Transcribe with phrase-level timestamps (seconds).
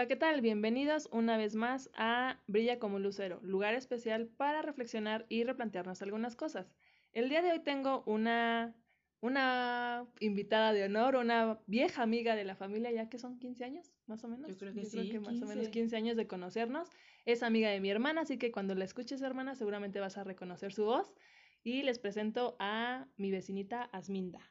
[0.00, 0.40] Hola, ¿qué tal?
[0.40, 6.36] Bienvenidos una vez más a Brilla como lucero, lugar especial para reflexionar y replantearnos algunas
[6.36, 6.72] cosas.
[7.12, 8.74] El día de hoy tengo una,
[9.20, 13.92] una invitada de honor, una vieja amiga de la familia, ya que son 15 años,
[14.06, 14.48] más o menos.
[14.48, 15.70] Yo creo que Yo sí, creo que más o menos 15.
[15.70, 16.88] 15 años de conocernos.
[17.26, 20.72] Es amiga de mi hermana, así que cuando la escuches, hermana, seguramente vas a reconocer
[20.72, 21.12] su voz.
[21.62, 24.50] Y les presento a mi vecinita Asminda.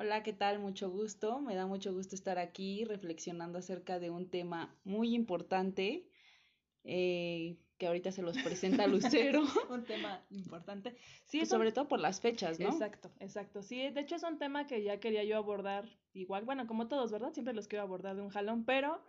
[0.00, 0.60] Hola, ¿qué tal?
[0.60, 1.40] Mucho gusto.
[1.40, 6.04] Me da mucho gusto estar aquí reflexionando acerca de un tema muy importante
[6.84, 10.94] eh, que ahorita se los presenta Lucero, un tema importante.
[11.26, 12.68] Sí, pues un- sobre todo por las fechas, ¿no?
[12.68, 13.60] Exacto, exacto.
[13.64, 17.10] Sí, de hecho es un tema que ya quería yo abordar igual, bueno, como todos,
[17.10, 17.32] ¿verdad?
[17.32, 19.02] Siempre los quiero abordar de un jalón, pero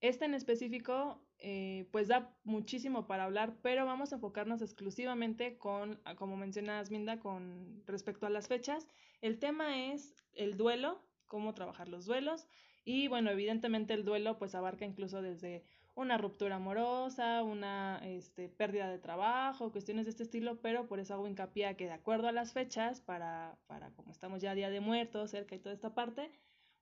[0.00, 6.00] este en específico, eh, pues da muchísimo para hablar, pero vamos a enfocarnos exclusivamente con,
[6.16, 8.88] como mencionas, Minda, con respecto a las fechas.
[9.20, 12.46] El tema es el duelo, cómo trabajar los duelos,
[12.84, 15.64] y bueno, evidentemente el duelo pues abarca incluso desde
[15.96, 21.14] una ruptura amorosa, una este, pérdida de trabajo, cuestiones de este estilo, pero por eso
[21.14, 24.54] hago hincapié a que de acuerdo a las fechas, para, para como estamos ya a
[24.54, 26.30] Día de Muertos, cerca y toda esta parte,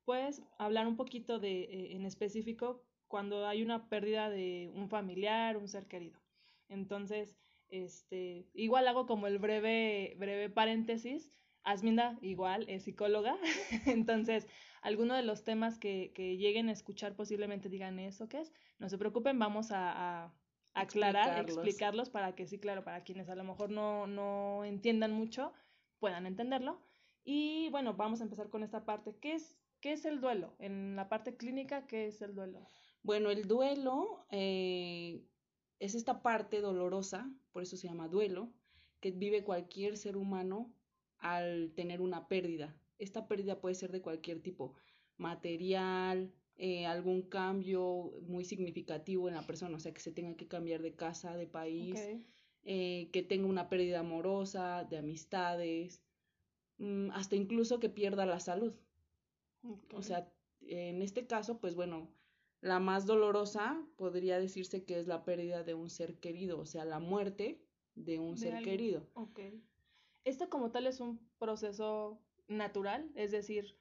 [0.05, 5.57] pues hablar un poquito de, eh, en específico, cuando hay una pérdida de un familiar,
[5.57, 6.21] un ser querido.
[6.69, 7.37] Entonces,
[7.69, 11.31] este, igual hago como el breve, breve paréntesis.
[11.65, 13.39] Asminda, igual, es psicóloga.
[13.87, 14.47] Entonces,
[14.83, 18.53] alguno de los temas que, que lleguen a escuchar posiblemente digan eso qué es.
[18.79, 20.35] No se preocupen, vamos a, a
[20.75, 21.57] aclarar, Explicarlos.
[21.57, 25.53] explicarlos para que sí, claro, para quienes a lo mejor no, no entiendan mucho,
[25.99, 26.83] puedan entenderlo.
[27.25, 29.17] Y bueno, vamos a empezar con esta parte.
[29.21, 30.55] ¿Qué es, qué es el duelo?
[30.59, 32.69] En la parte clínica, ¿qué es el duelo?
[33.05, 35.23] Bueno, el duelo eh,
[35.79, 38.51] es esta parte dolorosa, por eso se llama duelo,
[39.01, 40.73] que vive cualquier ser humano
[41.19, 42.75] al tener una pérdida.
[42.99, 44.75] Esta pérdida puede ser de cualquier tipo,
[45.19, 50.49] material, eh, algún cambio muy significativo en la persona, o sea, que se tenga que
[50.49, 52.01] cambiar de casa, de país,
[52.63, 56.01] eh, que tenga una pérdida amorosa, de amistades,
[56.79, 58.73] mm, hasta incluso que pierda la salud.
[59.93, 62.09] O sea, en este caso, pues bueno,
[62.65, 66.87] la más dolorosa podría decirse que es la pérdida de un ser querido, o sea,
[66.87, 67.63] la muerte
[67.95, 68.79] de un De ser alguien.
[68.79, 69.11] querido.
[69.13, 69.39] Ok.
[70.25, 73.77] Esto como tal es un proceso natural, es decir,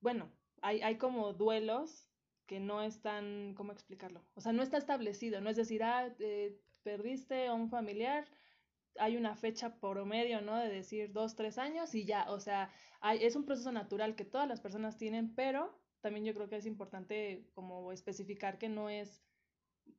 [0.00, 0.30] bueno,
[0.62, 2.08] hay, hay como duelos
[2.46, 4.24] que no están, ¿cómo explicarlo?
[4.34, 8.28] O sea, no está establecido, no es decir, ah, eh, perdiste a un familiar,
[9.00, 10.56] hay una fecha promedio, ¿no?
[10.56, 12.70] De decir dos, tres años y ya, o sea,
[13.00, 16.56] hay, es un proceso natural que todas las personas tienen, pero también yo creo que
[16.56, 19.22] es importante como especificar que no es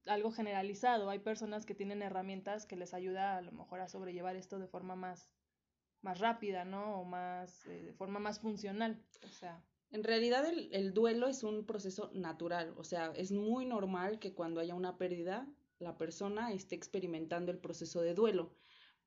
[0.05, 1.09] algo generalizado.
[1.09, 4.67] Hay personas que tienen herramientas que les ayuda a lo mejor a sobrellevar esto de
[4.67, 5.31] forma más,
[6.01, 7.01] más rápida, ¿no?
[7.01, 9.03] O más, eh, de forma más funcional.
[9.23, 13.65] O sea, En realidad el, el duelo es un proceso natural, o sea, es muy
[13.65, 15.47] normal que cuando haya una pérdida,
[15.79, 18.55] la persona esté experimentando el proceso de duelo.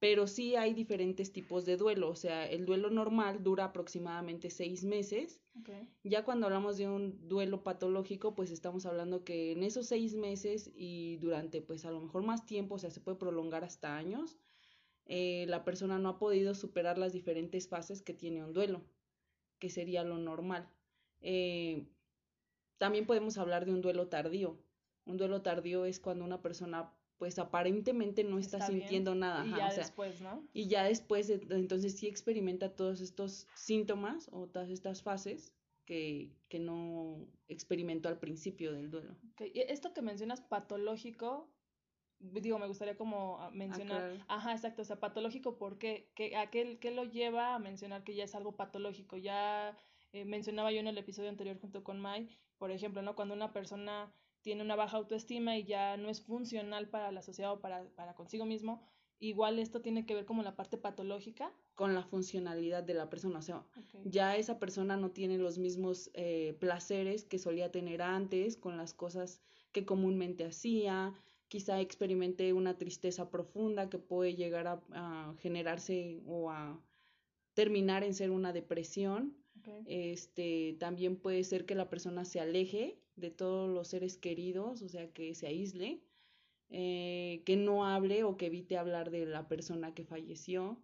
[0.03, 4.83] Pero sí hay diferentes tipos de duelo, o sea, el duelo normal dura aproximadamente seis
[4.83, 5.89] meses okay.
[6.03, 10.69] Ya cuando hablamos de un duelo patológico, pues estamos hablando que en esos seis meses
[10.75, 14.41] y durante pues a lo mejor más tiempo, o sea, se puede prolongar hasta años,
[15.07, 18.83] eh, la persona no ha podido superar las diferentes fases que tiene un duelo,
[19.61, 20.69] que sería lo normal.
[21.21, 21.87] Eh,
[22.79, 24.59] también podemos hablar de un duelo tardío.
[25.05, 29.47] Un duelo tardío es cuando una persona pues aparentemente no está, Está bien, sintiendo nada.
[29.47, 30.45] Y ya o sea, después, ¿no?
[30.53, 36.59] y ya después, entonces sí experimenta todos estos síntomas o todas estas fases que, que
[36.59, 39.15] no experimentó al principio del duelo.
[39.39, 41.49] Esto que mencionas patológico,
[42.19, 46.11] digo, me gustaría como ah, mencionar, ajá, exacto, o sea, patológico, ¿por qué?
[46.17, 49.17] ¿Qué, a qué, qué lo lleva a mencionar que ya es algo patológico?
[49.17, 49.79] Ya
[50.13, 53.15] eh, mencionaba yo en el episodio anterior junto con Mai, por ejemplo, ¿no?
[53.15, 54.13] Cuando una persona
[54.43, 58.15] tiene una baja autoestima y ya no es funcional para la sociedad o para, para
[58.15, 58.83] consigo mismo,
[59.19, 61.53] igual esto tiene que ver como la parte patológica.
[61.75, 63.39] con la funcionalidad de la persona.
[63.39, 63.65] O sea,
[64.05, 68.93] ya esa persona no tiene los mismos eh, placeres que solía tener antes con las
[68.93, 69.41] cosas
[69.73, 71.15] que comúnmente hacía.
[71.49, 76.81] Quizá experimente una tristeza profunda que puede llegar a, a generarse o a
[77.55, 79.37] terminar en ser una depresión.
[79.87, 84.89] Este, también puede ser que la persona se aleje de todos los seres queridos, o
[84.89, 86.05] sea, que se aísle,
[86.69, 90.83] eh, que no hable o que evite hablar de la persona que falleció,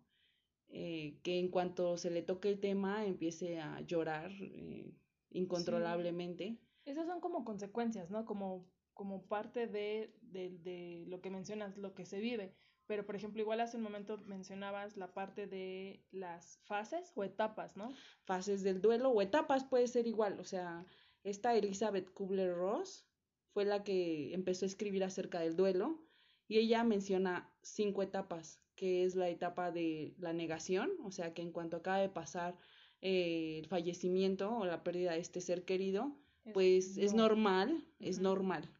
[0.69, 4.93] eh, que en cuanto se le toque el tema empiece a llorar eh,
[5.31, 6.59] incontrolablemente.
[6.85, 8.27] Esas son como consecuencias, ¿no?
[8.27, 12.55] Como, como parte de, de, de lo que mencionas, lo que se vive.
[12.87, 17.77] Pero, por ejemplo, igual hace un momento mencionabas la parte de las fases o etapas,
[17.77, 17.91] ¿no?
[18.25, 20.87] Fases del duelo o etapas puede ser igual, o sea,
[21.25, 23.07] esta Elizabeth Kubler-Ross
[23.53, 26.03] fue la que empezó a escribir acerca del duelo
[26.47, 31.43] y ella menciona cinco etapas, que es la etapa de la negación, o sea que
[31.43, 32.57] en cuanto acaba de pasar
[33.01, 36.17] eh, el fallecimiento o la pérdida de este ser querido,
[36.55, 38.71] pues es normal, es normal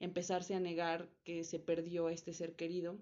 [0.00, 2.98] empezarse a negar que se perdió este ser querido.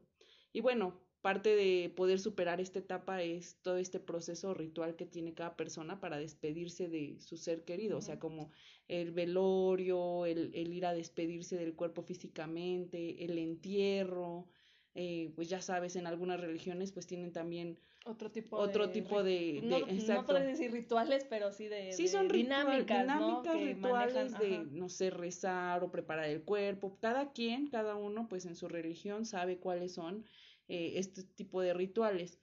[0.53, 5.35] Y bueno, parte de poder superar esta etapa es todo este proceso ritual que tiene
[5.35, 8.53] cada persona para despedirse de su ser querido, o sea, como
[8.87, 14.47] el velorio, el, el, ir a despedirse del cuerpo físicamente, el entierro,
[14.95, 19.25] eh, pues ya sabes, en algunas religiones pues tienen también otro tipo otro de, tipo
[19.25, 20.33] de, no, exacto.
[20.33, 23.65] no decir rituales, pero sí de, sí son dinámicas, dinámicas ¿no?
[23.65, 24.67] rituales manejan, de ajá.
[24.71, 26.97] no sé rezar o preparar el cuerpo.
[27.01, 30.25] Cada quien, cada uno, pues en su religión sabe cuáles son
[30.69, 32.41] eh, este tipo de rituales.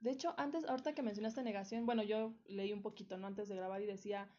[0.00, 3.26] De hecho, antes, ahorita que mencionaste negación, bueno, yo leí un poquito, ¿no?
[3.26, 4.30] Antes de grabar y decía,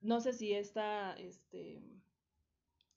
[0.00, 1.82] no sé si esta, este,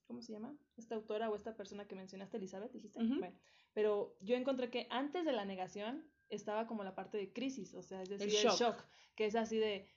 [0.08, 0.56] ¿cómo se llama?
[0.78, 3.04] Esta autora o esta persona que mencionaste, Elizabeth, dijiste.
[3.04, 3.20] Ujú.
[3.20, 3.36] Bueno,
[3.74, 7.82] pero yo encontré que antes de la negación estaba como la parte de crisis, o
[7.82, 8.60] sea, es decir, el shock.
[8.60, 9.88] shock, que es así de,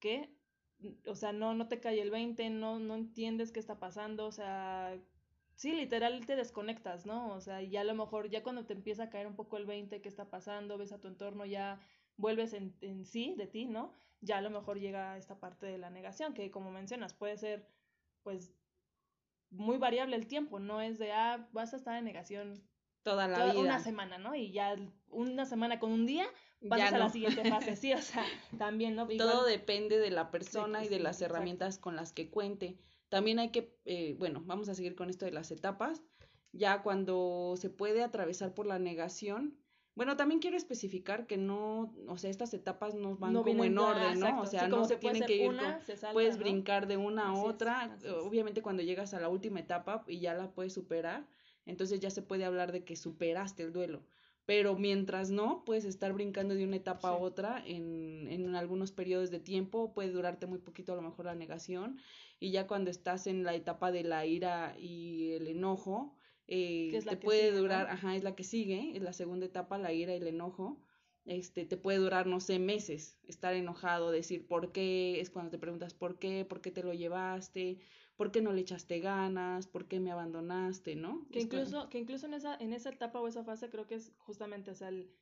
[0.00, 0.34] ¿qué?
[1.06, 4.32] O sea, no, no te cae el 20, no, no entiendes qué está pasando, o
[4.32, 5.00] sea,
[5.56, 7.32] sí, literal te desconectas, ¿no?
[7.34, 9.56] O sea, y ya a lo mejor, ya cuando te empieza a caer un poco
[9.56, 11.80] el 20, qué está pasando, ves a tu entorno, ya
[12.16, 13.92] vuelves en, en sí, de ti, ¿no?
[14.20, 17.68] Ya a lo mejor llega esta parte de la negación, que como mencionas, puede ser,
[18.22, 18.54] pues,
[19.50, 22.62] muy variable el tiempo, no es de, ah, vas a estar en negación
[23.02, 23.60] Toda la toda vida.
[23.60, 24.34] una semana, ¿no?
[24.34, 24.74] Y ya
[25.10, 26.26] una semana con un día
[26.68, 28.24] pasas a la siguiente fase, sí, o sea,
[28.58, 29.06] también, ¿no?
[29.06, 31.36] Todo depende de la persona y de sí, las exacto.
[31.36, 32.76] herramientas con las que cuente.
[33.08, 36.02] También hay que, eh, bueno, vamos a seguir con esto de las etapas.
[36.52, 39.58] Ya cuando se puede atravesar por la negación,
[39.94, 43.78] bueno, también quiero especificar que no, o sea, estas etapas no van no como en
[43.78, 44.26] orden, ¿no?
[44.26, 46.42] exacto, O sea, sí, no se tienen que ir una, con, salta, puedes ¿no?
[46.42, 47.96] brincar de una a Así otra.
[48.02, 48.10] es.
[48.10, 51.26] Obviamente cuando llegas a la última etapa y ya la puedes superar,
[51.64, 54.02] entonces ya se puede hablar de que superaste el duelo.
[54.46, 59.30] Pero mientras no, puedes estar brincando de una etapa a otra en, en algunos periodos
[59.30, 61.98] de tiempo, puede durarte muy poquito a lo mejor la negación,
[62.38, 66.14] y ya cuando estás en la etapa de la ira y el enojo,
[66.46, 67.58] eh, Que es la te puede sigue, ¿no?
[67.58, 70.80] durar, ajá, es la que sigue, es la segunda etapa, la ira y el enojo,
[71.24, 75.58] este, te puede durar, no sé, meses, estar enojado, decir por qué, es cuando te
[75.58, 77.78] preguntas por qué, por qué te lo llevaste,
[78.16, 81.26] por qué no le echaste ganas, por qué me abandonaste, ¿no?
[81.30, 84.14] Que incluso, que incluso en esa, en esa etapa o esa fase creo que es
[84.18, 85.14] justamente, o sea, el-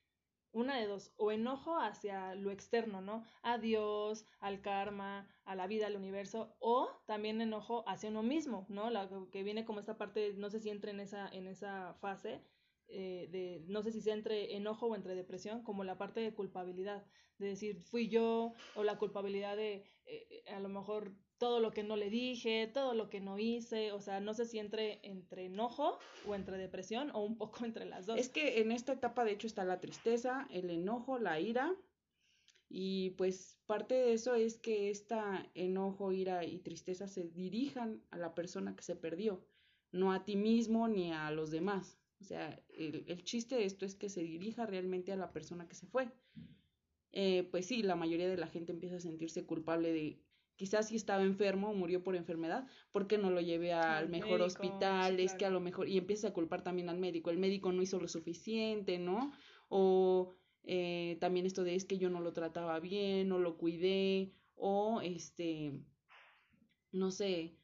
[0.52, 3.24] una de dos, o enojo hacia lo externo, ¿no?
[3.42, 8.64] A Dios, al karma, a la vida, al universo, o también enojo hacia uno mismo,
[8.68, 8.88] ¿no?
[8.90, 11.94] La que- que viene como esta parte, no sé si entra en esa, en esa
[11.94, 12.44] fase,
[12.86, 16.34] eh, de, no sé si sea entre enojo o entre depresión, como la parte de
[16.34, 21.72] culpabilidad, de decir, fui yo, o la culpabilidad de, eh, a lo mejor, todo lo
[21.72, 25.00] que no le dije, todo lo que no hice, o sea, no sé si entre,
[25.02, 28.18] entre enojo o entre depresión o un poco entre las dos.
[28.18, 31.74] Es que en esta etapa de hecho está la tristeza, el enojo, la ira
[32.68, 38.18] y pues parte de eso es que esta enojo, ira y tristeza se dirijan a
[38.18, 39.44] la persona que se perdió,
[39.92, 41.98] no a ti mismo ni a los demás.
[42.20, 45.68] O sea, el, el chiste de esto es que se dirija realmente a la persona
[45.68, 46.10] que se fue.
[47.12, 50.23] Eh, pues sí, la mayoría de la gente empieza a sentirse culpable de
[50.56, 54.08] quizás si estaba enfermo o murió por enfermedad, ¿por qué no lo llevé al Al
[54.08, 55.20] mejor médico, hospital?
[55.20, 57.82] Es que a lo mejor, y empieza a culpar también al médico, el médico no
[57.82, 59.32] hizo lo suficiente, ¿no?
[59.68, 60.34] O
[60.64, 65.00] eh, también esto de es que yo no lo trataba bien, no lo cuidé, o
[65.00, 65.72] este,
[66.92, 67.56] no sé,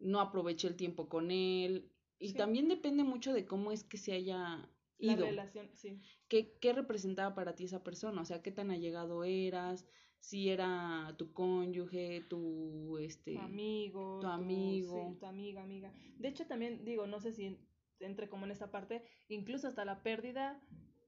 [0.00, 1.90] no aproveché el tiempo con él.
[2.18, 2.34] Y Sí.
[2.34, 5.26] también depende mucho de cómo es que se haya la ido.
[5.26, 6.00] relación, sí.
[6.28, 8.20] ¿Qué, ¿Qué representaba para ti esa persona?
[8.20, 9.86] O sea, ¿qué tan allegado eras?
[10.20, 13.34] Si era tu cónyuge, tu, este...
[13.34, 15.10] tu amigo, tu amigo.
[15.12, 15.92] sí, tu amiga, amiga.
[16.18, 17.58] De hecho, también digo, no sé si en-
[18.00, 20.60] entre como en esta parte, incluso hasta la pérdida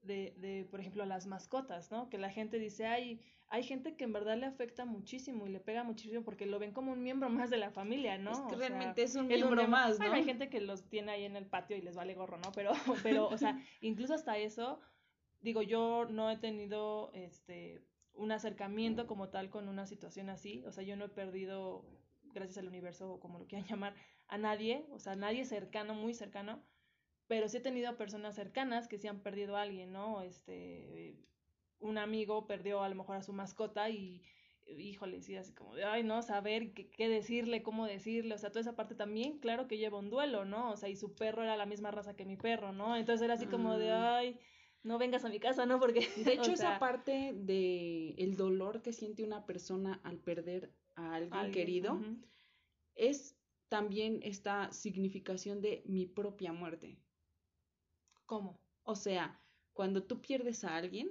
[0.03, 2.09] de, de, por ejemplo, las mascotas, ¿no?
[2.09, 5.59] Que la gente dice, ay, hay gente que en verdad le afecta muchísimo y le
[5.59, 8.31] pega muchísimo porque lo ven como un miembro más de la familia, ¿no?
[8.31, 9.97] Es que O sea, realmente es un es un miembro miembro- más, ¿no?
[9.99, 12.51] Bueno, hay gente que los tiene ahí en el patio y les vale gorro, ¿no?
[12.55, 12.71] Pero,
[13.03, 14.79] pero, o sea, incluso hasta eso,
[15.41, 17.81] digo, yo no he tenido, este,
[18.13, 21.85] un acercamiento como tal con una situación así, o sea, yo no he perdido,
[22.33, 23.95] gracias al universo o como lo quieran llamar,
[24.27, 26.63] a nadie, o sea, nadie cercano, muy cercano,
[27.27, 30.21] pero sí he tenido personas cercanas que sí han perdido a alguien, ¿no?
[30.21, 31.17] Este,
[31.79, 34.21] un amigo perdió a lo mejor a su mascota y,
[34.67, 38.51] híjole, sí, así como de, ay, no, saber qué, qué decirle, cómo decirle, o sea,
[38.51, 40.71] toda esa parte también, claro que lleva un duelo, ¿no?
[40.71, 42.95] O sea, y su perro era la misma raza que mi perro, ¿no?
[42.95, 44.39] Entonces era así como de, ay,
[44.83, 45.79] no vengas a mi casa, ¿no?
[45.79, 50.71] Porque, De hecho, o esa parte de el dolor que siente una persona al perder
[50.95, 51.99] a alguien, alguien, querido
[52.95, 53.35] es
[53.69, 56.97] también esta significación de mi propia muerte.
[58.25, 58.59] ¿Cómo?
[58.83, 59.39] O sea,
[59.73, 61.09] cuando tú pierdes a alguien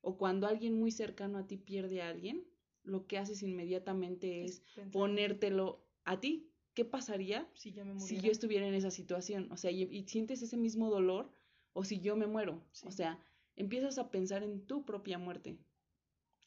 [0.00, 2.46] o cuando alguien muy cercano a ti pierde a alguien,
[2.82, 4.62] lo que haces inmediatamente es,
[4.92, 6.50] ponértelo a ti.
[6.74, 9.50] ¿Qué pasaría si yo, me si yo estuviera en esa situación?
[9.50, 11.32] O sea, y, sientes ese mismo dolor
[11.76, 12.62] o si yo me muero.
[12.84, 13.20] O sea,
[13.54, 15.58] empiezas a pensar en tu propia muerte,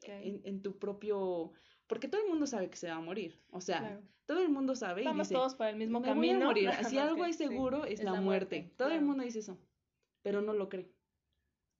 [0.02, 1.54] en, tu propio...
[1.86, 3.40] Porque todo el mundo sabe que se va a morir.
[3.52, 5.04] O sea, todo el mundo sabe.
[5.04, 6.38] Vamos y dice, todos para el mismo camino.
[6.52, 6.70] Voy a morir.
[6.90, 8.74] Si algo es seguro es, la, muerte.
[8.76, 9.60] Todo el mundo dice eso,
[10.24, 10.92] pero no lo cree.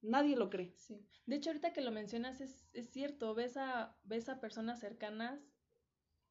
[0.02, 0.74] Nadie lo cree.
[0.78, 1.04] Sí.
[1.26, 5.40] De hecho, ahorita que lo mencionas, es, es cierto, ves a, ves a personas cercanas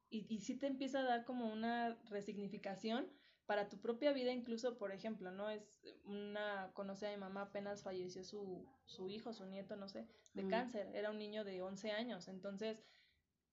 [0.09, 3.07] y, y sí te empieza a dar como una resignificación
[3.49, 5.49] para tu propia vida, incluso, por ejemplo, ¿no?
[5.49, 10.05] Es una, conoce a mi mamá, apenas falleció su, su hijo, su nieto, no sé,
[10.35, 12.85] de cáncer, era un niño de 11 años, entonces,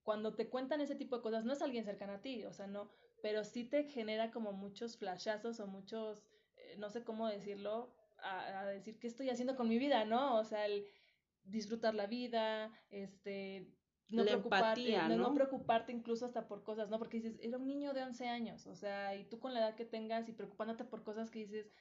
[0.02, 2.66] cuando te cuentan ese tipo de cosas, no es alguien cercano a ti, o sea,
[2.66, 2.90] no,
[3.22, 6.26] pero sí te genera como muchos flashazos o muchos,
[6.56, 10.38] eh, no sé cómo decirlo, a, decir qué estoy haciendo con mi vida, ¿no?
[10.38, 10.86] O sea, el
[11.42, 13.72] disfrutar la vida, este,
[14.08, 15.34] no preocuparte, ¿no?
[15.34, 16.98] preocuparte incluso hasta por cosas, ¿no?
[16.98, 19.74] Porque dices, era un niño de 11 años, o sea, y tú con la edad
[19.74, 21.72] que tengas y preocupándote por cosas que dices,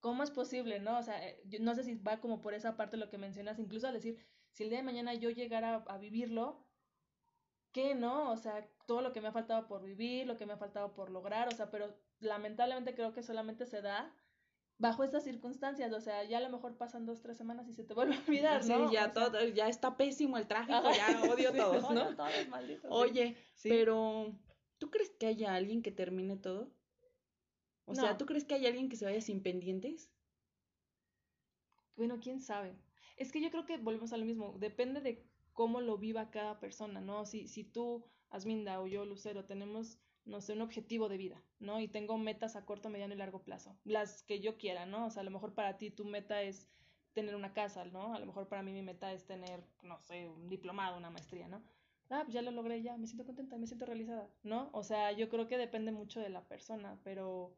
[0.00, 0.98] ¿cómo es posible, no?
[0.98, 3.58] O sea, eh, yo no sé si va como por esa parte lo que mencionas,
[3.58, 4.18] incluso al decir,
[4.52, 6.66] si el día de mañana yo llegara a, a vivirlo,
[7.72, 8.30] ¿qué no?
[8.30, 10.94] O sea, todo lo que me ha faltado por vivir, lo que me ha faltado
[10.94, 14.14] por lograr, o sea, pero lamentablemente creo que solamente se da
[14.80, 17.84] bajo estas circunstancias, o sea, ya a lo mejor pasan dos, tres semanas y se
[17.84, 18.88] te vuelve a olvidar, ¿no?
[18.88, 22.16] Sí, ya todo, ya está pésimo el tráfico, ya odio a todos, ¿no?
[22.16, 22.90] Todos malditos.
[22.90, 24.34] Oye, pero
[24.78, 26.72] ¿tú crees que haya alguien que termine todo?
[27.84, 30.10] O sea, ¿tú crees que hay alguien que se vaya sin pendientes?
[31.96, 32.78] Bueno, quién sabe.
[33.16, 36.58] Es que yo creo que volvemos a lo mismo, depende de cómo lo viva cada
[36.58, 37.26] persona, ¿no?
[37.26, 41.80] Si, si tú, Asminda o yo, Lucero, tenemos no sé, un objetivo de vida, ¿no?
[41.80, 45.06] Y tengo metas a corto, mediano y largo plazo, las que yo quiera, ¿no?
[45.06, 46.68] O sea, a lo mejor para ti tu meta es
[47.12, 48.14] tener una casa, ¿no?
[48.14, 51.48] A lo mejor para mí mi meta es tener, no sé, un diplomado, una maestría,
[51.48, 51.62] ¿no?
[52.10, 54.70] Ah, pues ya lo logré, ya, me siento contenta, me siento realizada, ¿no?
[54.72, 57.56] O sea, yo creo que depende mucho de la persona, pero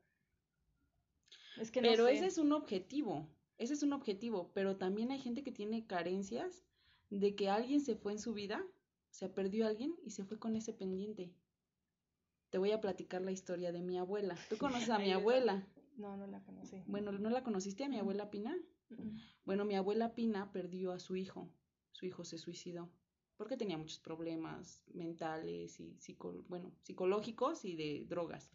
[1.59, 3.29] es que no Pero ese es un objetivo,
[3.59, 6.65] ese es un objetivo, pero también hay gente que tiene carencias
[7.09, 8.63] de que alguien se fue en su vida,
[9.11, 11.33] se perdió a alguien y se fue con ese pendiente
[12.53, 14.37] te voy a platicar la historia de mi abuela.
[14.51, 15.67] ¿Tú conoces a mi abuela?
[15.97, 16.85] No, no la conocí.
[16.87, 18.55] Bueno, ¿no la conociste a mi abuela Pina?
[19.45, 21.51] Bueno, mi abuela Pina perdió a su hijo.
[21.93, 22.93] Su hijo se suicidó
[23.43, 25.97] porque tenía muchos problemas mentales y
[26.47, 28.53] bueno, psicológicos y de drogas.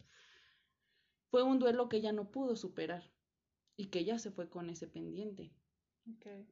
[1.30, 3.02] Fue un duelo que ella no pudo superar
[3.76, 5.52] y que ella se fue con ese pendiente.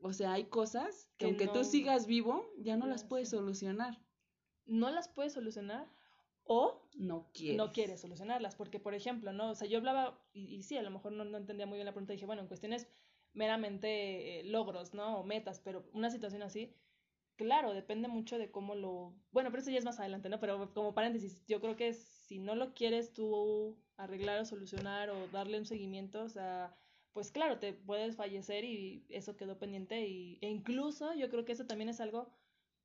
[0.02, 4.04] O sea, hay cosas que, aunque tú sigas vivo, ya no las puedes solucionar.
[4.66, 5.90] ¿No las puedes solucionar?
[6.46, 7.56] O no quiere.
[7.56, 8.54] no quiere solucionarlas.
[8.54, 9.50] Porque, por ejemplo, ¿no?
[9.50, 11.92] O sea, yo hablaba, y, sí, a lo mejor no, no, entendía muy bien la
[11.92, 12.88] pregunta, dije, bueno, en cuestiones
[13.32, 15.18] meramente eh, logros, ¿no?
[15.18, 16.74] O metas, pero una situación así,
[17.36, 19.14] claro, depende mucho de cómo lo...
[19.30, 20.40] Bueno, pero eso ya es más adelante, ¿no?
[20.40, 25.28] Pero como paréntesis, yo creo que si no lo quieres tú arreglar o solucionar o
[25.28, 26.74] darle un seguimiento, o sea,
[27.12, 31.52] pues claro, te puedes fallecer y eso quedó pendiente y, e incluso yo creo que
[31.52, 32.30] eso también es algo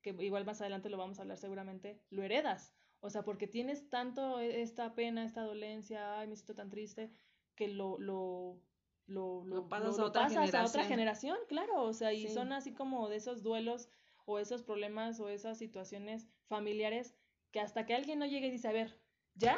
[0.02, 2.74] que igual más adelante lo vamos a hablar seguramente, lo heredas.
[3.02, 7.12] O sea, porque tienes tanto e, esta pena, esta dolencia, ay, me siento tan triste,
[7.56, 8.62] que lo, lo,
[9.08, 11.84] lo, lo, pasas, a, otra a, otra generación, claro.
[11.84, 13.90] O sea, y son así como de esos duelos
[14.26, 17.16] o esos problemas o esas situaciones familiares
[17.52, 18.98] que hasta que alguien no llegue y dice, a ver,
[19.34, 19.58] ya,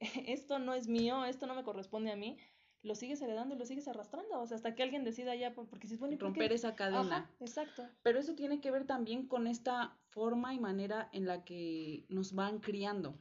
[0.26, 2.38] esto no es mío, esto no me corresponde a mí,
[2.82, 5.86] lo sigues heredando y lo sigues arrastrando, o sea, hasta que alguien decida ya, porque
[5.86, 7.30] si es bueno, romper esa cadena.
[7.40, 7.88] exacto.
[8.02, 12.34] Pero eso tiene que ver también con esta forma y manera en la que nos
[12.34, 13.16] van criando.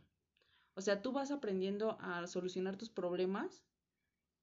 [0.73, 3.63] O sea, tú vas aprendiendo a solucionar tus problemas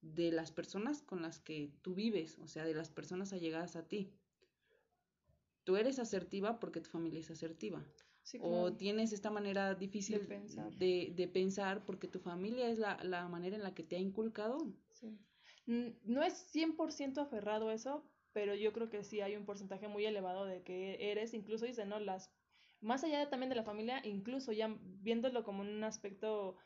[0.01, 3.89] de las personas con las que tú vives, o sea, de las personas allegadas a
[3.89, 4.13] ti.
[5.65, 7.85] Tú eres asertiva porque tu familia es asertiva.
[8.41, 10.21] O tienes esta manera difícil
[10.77, 11.85] de pensar.
[11.85, 14.59] porque tu familia es la, la manera en la que te ha inculcado
[15.67, 20.45] no es 100% aferrado eso, pero yo creo que sí hay un porcentaje muy elevado
[20.45, 21.99] de que eres, incluso dice, ¿no?
[21.99, 22.33] Las,
[22.81, 26.57] más allá también de la familia, incluso ya viéndolo como un aspecto,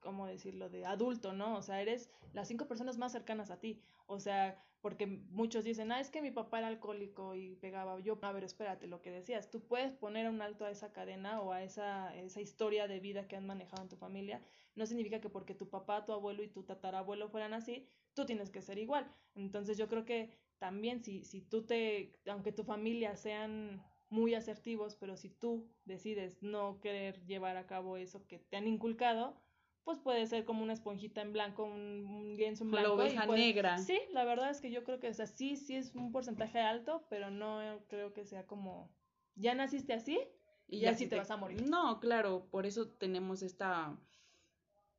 [0.00, 1.56] ¿cómo decirlo?, de adulto, ¿no?
[1.56, 3.80] O sea, eres las cinco personas más cercanas a ti.
[4.06, 7.98] O sea, porque muchos dicen, ah, es que mi papá era alcohólico y pegaba.
[8.00, 11.40] Yo, a ver, espérate, lo que decías, tú puedes poner un alto a esa cadena
[11.40, 14.40] o a esa, esa historia de vida que han manejado en tu familia
[14.76, 18.50] no significa que porque tu papá, tu abuelo y tu tatarabuelo fueran así, tú tienes
[18.50, 19.10] que ser igual.
[19.34, 24.96] Entonces yo creo que también si, si tú te, aunque tu familia sean muy asertivos,
[24.96, 29.40] pero si tú decides no querer llevar a cabo eso que te han inculcado,
[29.86, 32.88] pues puede ser como una esponjita en blanco, un, lienzo en blanco.
[32.88, 33.78] La oveja negra.
[33.78, 36.58] Sí, la verdad es que yo creo que, o sea, sí, sí es un porcentaje
[36.58, 38.92] alto, pero no creo que sea como,
[39.36, 40.18] ya naciste así
[40.66, 41.68] y ya, sí te, vas a morir.
[41.68, 43.96] No, claro, por eso tenemos esta,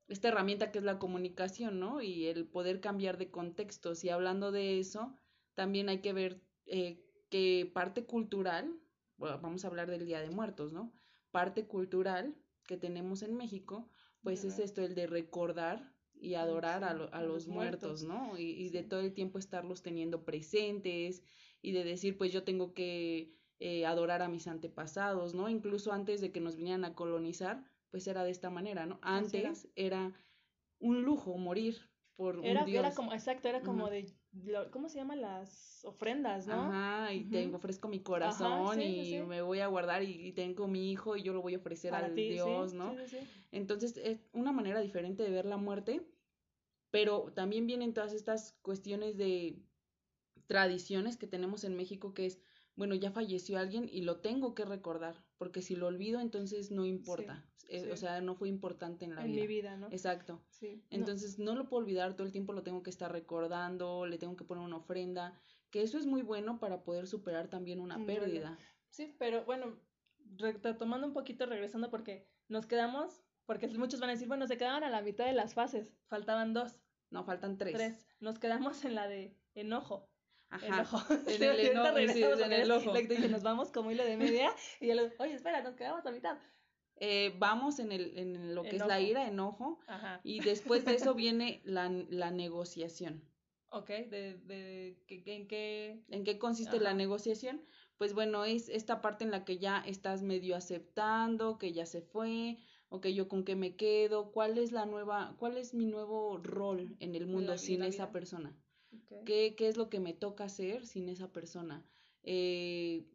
[0.07, 2.01] esta herramienta que es la comunicación, ¿no?
[2.01, 4.05] Y el poder cambiar de contextos.
[4.05, 5.13] Y hablando de eso,
[5.53, 8.73] también hay que ver eh, que parte cultural,
[9.17, 10.93] vamos a hablar del Día de Muertos, ¿no?
[11.31, 13.89] Parte cultural que tenemos en México,
[14.21, 18.37] pues es esto, el de recordar y adorar a, a, los, muertos, ¿no?
[18.37, 21.23] Y, de todo el tiempo estarlos teniendo presentes
[21.61, 25.49] y de decir, pues yo tengo que eh, adorar a mis antepasados, ¿no?
[25.49, 28.99] Incluso antes de que nos vinieran a colonizar, pues era de esta manera, ¿no?
[29.01, 30.13] Antes era.
[30.79, 31.77] un lujo morir
[32.17, 32.83] por era, un dios.
[32.83, 34.11] Era como, exacto, era como de
[34.71, 36.63] ¿cómo se llaman las ofrendas, no?
[36.63, 41.15] Ajá, y te ofrezco mi corazón y me voy a guardar y, tengo mi hijo
[41.15, 42.95] y yo lo voy a ofrecer al Dios, ¿no?
[43.51, 46.05] Entonces es una manera diferente de ver la muerte,
[46.91, 49.59] pero también vienen todas estas cuestiones de
[50.47, 52.39] tradiciones que tenemos en México que es
[52.77, 56.85] bueno, ya falleció alguien y lo tengo que recordar, porque si lo olvido, entonces no
[56.85, 57.43] importa.
[57.69, 59.33] Eh, o sea, no fue importante en la vida.
[59.33, 59.87] En mi vida, ¿no?
[59.87, 60.45] Exacto.
[60.51, 60.85] Sí.
[60.91, 61.55] Entonces, no.
[61.55, 64.63] lo puedo olvidar, todo el tiempo lo tengo que estar recordando, le tengo que poner
[64.63, 65.37] una ofrenda,
[65.71, 68.57] que eso es muy bueno para poder superar también una pérdida.
[68.89, 69.79] Sí, pero bueno,
[70.37, 74.83] retomando un poquito, regresando, porque nos quedamos, porque muchos van a decir, bueno, se quedaban
[74.83, 76.79] a la mitad de las fases, faltaban dos.
[77.09, 77.73] No, faltan tres.
[77.73, 78.07] Tres.
[78.19, 80.09] Nos quedamos en la de enojo.
[80.49, 80.65] Ajá.
[81.27, 81.57] En el
[82.09, 82.93] sí, en el ojo.
[82.93, 84.51] Le dije, nos vamos como hilo de media.
[84.79, 86.37] y yo le oye, espera, nos quedamos a mitad.
[86.99, 89.79] Eh, vamos en, el, en lo que es la ira, enojo.
[89.87, 90.19] Ajá.
[90.23, 93.23] Y después de eso viene la, la negociación.
[93.69, 96.01] Ok, de, de, ¿en qué?
[96.09, 97.61] ¿En qué consiste la negociación?
[97.97, 102.01] Pues bueno, es esta parte en la que ya estás medio aceptando, que ya se
[102.01, 102.57] fue,
[102.89, 106.37] o que yo con qué me quedo, cuál es la nueva, cuál es mi nuevo
[106.37, 108.55] rol en el mundo sin esa persona.
[109.25, 111.85] ¿Qué, ¿Qué, es lo que me toca hacer sin esa persona?
[112.23, 113.05] Eh,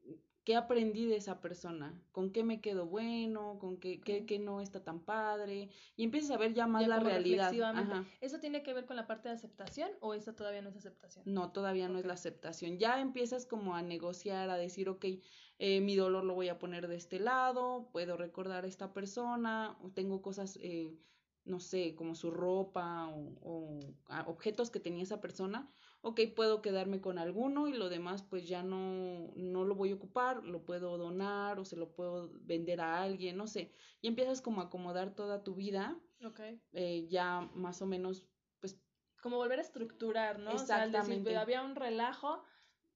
[0.44, 1.96] ¿Qué aprendí de esa persona?
[2.10, 3.58] ¿Con qué me quedo bueno?
[3.60, 5.70] ¿Con qué, qué, no está tan padre?
[5.96, 7.52] Y empiezas a ver ya más la realidad.
[8.20, 11.24] ¿Eso tiene que ver con la parte de aceptación o eso todavía no es aceptación?
[11.26, 12.78] No, todavía no es la aceptación.
[12.78, 15.04] Ya empiezas como a negociar, a decir, ok,
[15.60, 19.78] eh, mi dolor lo voy a poner de este lado, puedo recordar a esta persona,
[19.94, 20.58] tengo cosas...
[20.60, 20.98] Eh,
[21.44, 23.80] no sé, como su ropa o,
[24.26, 28.62] objetos que tenía esa persona, ok, puedo quedarme con alguno y lo demás pues ya
[28.62, 33.02] no, no lo voy a ocupar, lo puedo donar o se lo puedo vender a
[33.02, 33.72] alguien, no sé.
[34.00, 35.98] Y empiezas como a acomodar toda tu vida.
[36.24, 36.40] Ok.
[36.72, 38.26] Eh, ya más o menos,
[38.60, 38.80] pues...
[39.20, 40.50] Como volver a estructurar, ¿no?
[40.52, 41.36] Exactamente.
[41.36, 42.42] había un relajo,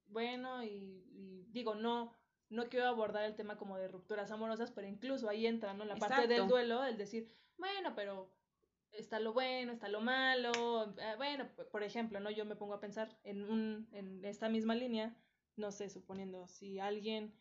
[0.07, 2.13] bueno, y, y digo, no,
[2.49, 5.85] no quiero abordar el tema como de rupturas amorosas, pero incluso ahí entra, ¿no?
[5.85, 8.36] La parte del duelo, el decir, bueno, pero
[8.99, 10.95] está lo bueno, está lo malo.
[10.99, 12.31] Eh, bueno, por ejemplo, ¿no?
[12.31, 15.17] Yo me pongo a pensar en, un, en esta misma línea,
[15.57, 17.35] no sé, suponiendo si alguien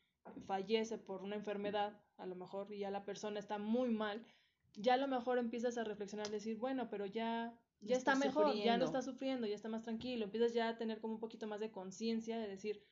[0.45, 4.25] fallece por una enfermedad, a lo mejor y ya la persona está muy mal,
[4.73, 8.77] ya a lo mejor empiezas a reflexionar, decir, bueno, pero ya, ya está, mejor, ya
[8.77, 11.59] no está sufriendo, ya está más tranquilo, empiezas ya a tener como un poquito más
[11.59, 12.83] de conciencia de decir,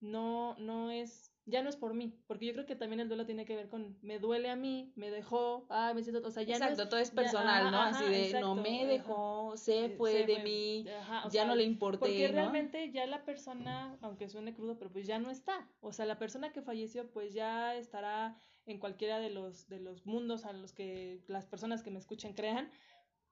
[0.00, 3.26] no, no es ya no es por mí, porque yo creo que también el duelo
[3.26, 6.42] tiene que ver con me duele a mí, me dejó, ah, me siento, o sea,
[6.42, 7.80] ya Exacto, no todo es personal, ¿no?
[7.80, 10.86] Así de no me dejó, se fue de mí,
[11.30, 15.18] ya no le importé, Porque realmente ya la persona, aunque suene crudo, pero pues ya
[15.18, 15.68] no está.
[15.80, 18.36] O sea, la persona que falleció pues ya estará
[18.66, 22.34] en cualquiera de los de los mundos a los que las personas que me escuchen
[22.34, 22.70] crean,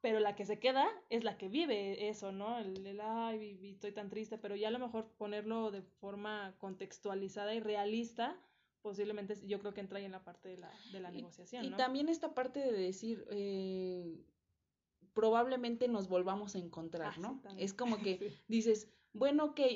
[0.01, 2.59] pero la que se queda es la que vive eso, ¿no?
[2.59, 7.55] El, el ay, estoy tan triste, pero ya a lo mejor ponerlo de forma contextualizada
[7.55, 8.37] y realista,
[8.83, 11.65] posiblemente yo creo que entra ahí en la parte de la, de la negociación.
[11.65, 14.25] Y también esta parte de decir, eh,
[15.15, 17.43] probablemente nos volvamos a encontrar, ah, ¿no?
[17.57, 19.67] es como que dices, bueno, que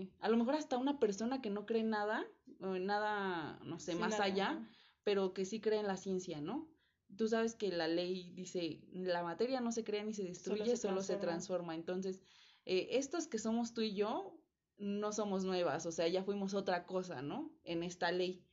[0.00, 2.24] eh, a lo mejor hasta una persona que no cree nada,
[2.60, 4.64] nada, no sé, más allá,
[5.02, 6.68] pero que sí cree en la ciencia, ¿no?
[7.16, 11.02] Tú sabes que la ley dice, la materia no se crea ni se destruye, solo
[11.02, 11.74] se, transforma.
[11.74, 12.20] Entonces,
[12.64, 14.38] eh, estos que somos tú y yo,
[14.76, 17.50] no somos nuevas, o sea, ya fuimos otra cosa, ¿no?
[17.64, 18.44] En esta ley.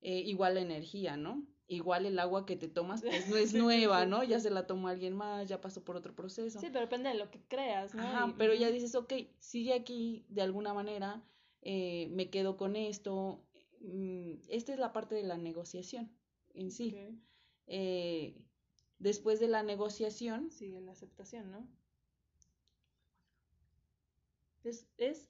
[0.00, 1.46] Eh, igual la energía, ¿no?
[1.66, 4.22] Igual el agua que te tomas, pues no es nueva, ¿no?
[4.22, 6.60] Ya se la tomó alguien más, ya pasó por otro proceso.
[6.60, 8.02] Sí, pero depende de lo que creas, ¿no?
[8.02, 11.24] Ajá, pero ya dices, ok, sigue aquí de alguna manera,
[11.62, 13.42] eh, me quedo con esto.
[13.80, 16.10] Mm, esta es la parte de la negociación
[16.54, 16.94] en sí.
[17.66, 18.44] Eh,
[18.98, 20.50] después de la negociación.
[20.50, 21.68] Sigue la aceptación, ¿no?
[24.64, 25.28] Es, es,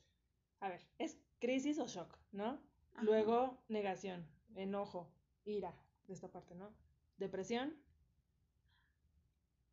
[0.61, 2.61] a ver, es crisis o shock, ¿no?
[3.03, 5.11] Luego negación, enojo,
[5.45, 5.75] ira,
[6.07, 6.73] de esta parte, ¿no?
[7.19, 7.77] Depresión,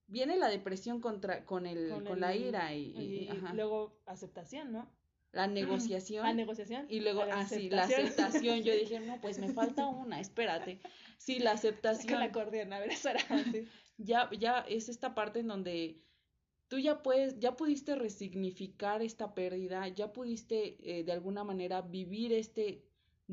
[0.08, 4.90] viene la depresión contra, con, el, con, la ira y, y, luego aceptación, ¿no?
[5.32, 6.26] La negociación.
[6.26, 6.86] La negociación.
[6.90, 8.62] Y luego, ah, sí, la aceptación.
[8.64, 10.82] Yo dije, no, pues me falta una, espérate.
[11.18, 12.20] Sí, la aceptación.
[12.20, 13.68] la acordeón, a ver, así.
[13.98, 16.02] ya, ya es esta parte en donde
[16.68, 22.34] tú ya puedes, ya pudiste resignificar esta pérdida, ya pudiste eh, de alguna manera vivir
[22.34, 22.84] este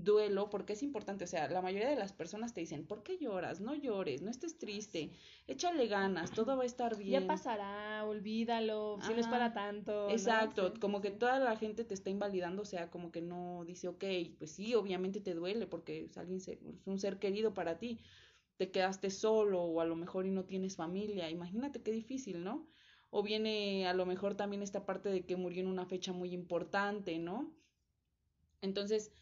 [0.05, 3.19] duelo, porque es importante, o sea, la mayoría de las personas te dicen, ¿por qué
[3.19, 3.61] lloras?
[3.61, 5.11] No llores, no estés triste,
[5.47, 7.23] échale ganas, todo va a estar bien.
[7.23, 10.09] Ya pasará, olvídalo, si no es para tanto.
[10.11, 13.89] Exacto, como que toda la gente te está invalidando, o sea, como que no dice,
[13.89, 14.05] ok,
[14.39, 17.99] pues sí, obviamente te duele porque es, alguien, es un ser querido para ti,
[18.57, 22.69] te quedaste solo o a lo mejor y no tienes familia, imagínate qué difícil, ¿no?
[23.11, 26.33] O viene a lo mejor también esta parte de que murió en una fecha muy
[26.35, 27.55] importante, ¿no?
[28.61, 29.13] Entonces,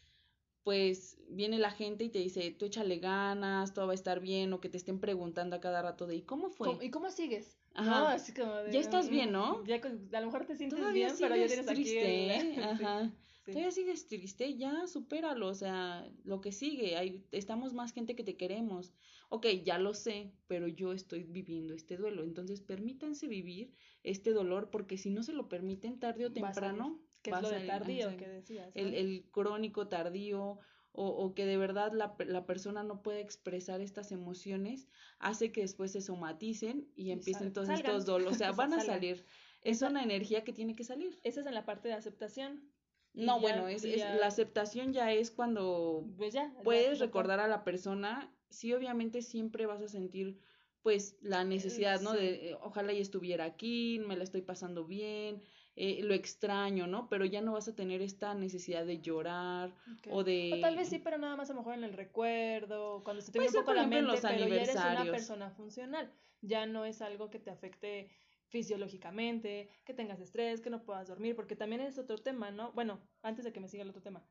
[0.67, 4.51] pues viene la gente y te dice, tú échale ganas, todo va a estar bien,
[4.51, 6.77] o que te estén preguntando a cada rato de, ¿y cómo fue?
[6.81, 7.57] ¿Y cómo sigues?
[7.73, 8.11] Ajá.
[8.11, 9.63] Así como de, ya estás bien, ¿no?
[9.63, 12.55] Ya, a lo mejor te sientes bien, pero ya tienes triste, ¿eh?
[12.61, 13.09] Ajá.
[13.45, 18.25] Todavía sigues triste, ya supéralo, o sea, lo que sigue, hay, estamos más gente que
[18.25, 18.93] te queremos.
[19.29, 24.69] Ok, ya lo sé, pero yo estoy viviendo este duelo, entonces permítanse vivir este dolor,
[24.69, 26.99] porque si no se lo permiten tarde o temprano,
[27.31, 28.71] que es lo de tardío que decías.
[28.75, 30.59] El, el, crónico tardío
[30.93, 34.87] o, o que de verdad la, la, persona no puede expresar estas emociones,
[35.19, 38.35] hace que después se somaticen y, empiecen todos estos dolores.
[38.35, 39.25] O sea, van a salir.
[39.61, 41.19] Es una energía que tiene que salir.
[41.23, 42.71] Esa es en la parte de aceptación.
[43.13, 47.63] No, bueno, es, es, la aceptación ya es cuando pues ya, puedes recordar a la
[47.63, 50.39] persona, sí, obviamente siempre vas a sentir
[50.83, 52.13] pues la necesidad, ¿no?
[52.13, 55.41] De eh, ojalá ya estuviera aquí, me la estoy pasando bien,
[55.79, 57.07] eh, lo extraño, ¿no?
[57.07, 59.75] Pero ya no vas a tener esta necesidad de llorar
[60.09, 60.53] o de...
[60.55, 63.31] O tal vez sí, pero nada más a lo mejor en el recuerdo, cuando se
[63.31, 66.11] te viene un poco la mente, pero ya eres una persona funcional.
[66.41, 68.09] Ya no es algo que te afecte
[68.47, 72.71] fisiológicamente, que tengas estrés, que no puedas dormir, porque también es otro tema, ¿no?
[72.71, 74.25] Bueno, antes de que me siga el otro tema,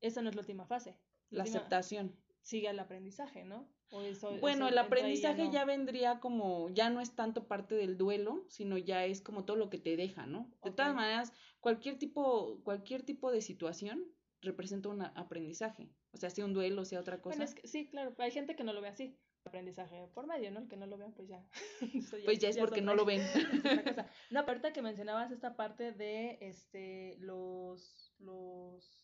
[0.00, 0.96] esa no es la última fase.
[1.30, 2.16] La, aceptación.
[2.42, 3.68] Sigue el aprendizaje, ¿no?
[4.40, 9.04] bueno, el aprendizaje ya, vendría como, ya no es tanto parte del duelo, sino ya
[9.04, 10.48] es como todo lo que te deja, ¿no?
[10.62, 14.04] De todas maneras, cualquier tipo, cualquier tipo de situación
[14.42, 15.90] representa un aprendizaje.
[16.12, 17.46] O sea, sea un duelo, sea otra cosa.
[17.64, 19.18] sí, claro, hay gente que no lo ve así.
[19.44, 20.60] Aprendizaje por medio, ¿no?
[20.60, 21.42] El que no lo vean, pues ya.
[22.26, 23.22] pues ya, es porque no lo ven.
[24.30, 28.99] no, pero ahorita que mencionabas esta parte de este los los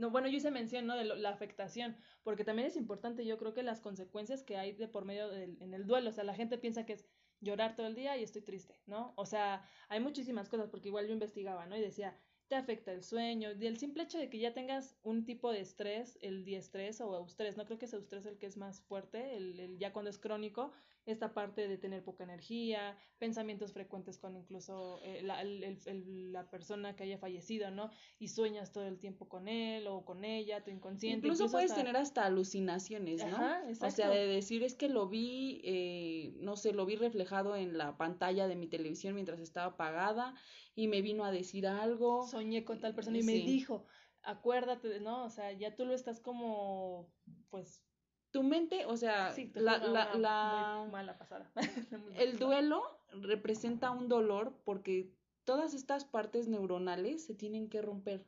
[0.00, 0.96] no, bueno, yo hice mención, ¿no?
[0.96, 4.88] De la afectación, porque también es importante, yo creo que las consecuencias que hay de
[4.88, 7.06] por medio del, en el duelo, o sea, la gente piensa que es
[7.40, 9.12] llorar todo el día y estoy triste, ¿no?
[9.16, 11.76] O sea, hay muchísimas cosas, porque igual yo investigaba, ¿no?
[11.76, 12.16] Y decía,
[12.48, 15.60] te afecta el sueño, y el simple hecho de que ya tengas un tipo de
[15.60, 19.36] estrés, el diestrés o eustrés, no creo que es eustrés el que es más fuerte,
[19.36, 20.72] el, el ya cuando es crónico,
[21.06, 26.94] esta parte de tener poca energía, pensamientos frecuentes con incluso eh, la, el, la, persona
[26.94, 27.90] que haya fallecido, ¿no?
[28.18, 31.26] Y sueñas todo el tiempo con él o con ella, tu inconsciente.
[31.26, 33.38] Incluso, puedes tener hasta alucinaciones, ¿no?
[33.80, 37.78] o sea, de decir es que lo vi, eh, no sé, lo vi reflejado en
[37.78, 40.34] la pantalla de mi televisión mientras estaba apagada
[40.74, 42.26] y me vino a decir algo.
[42.26, 43.86] Soñé con tal persona y me dijo,
[44.22, 45.24] acuérdate, ¿no?
[45.24, 47.12] O sea, ya tú lo estás como,
[47.48, 47.82] pues
[48.30, 51.50] tu mente, o sea, la, la, la, mala pasada.
[52.16, 55.12] el duelo representa un dolor porque
[55.44, 58.26] todas estas partes neuronales se tienen que romper.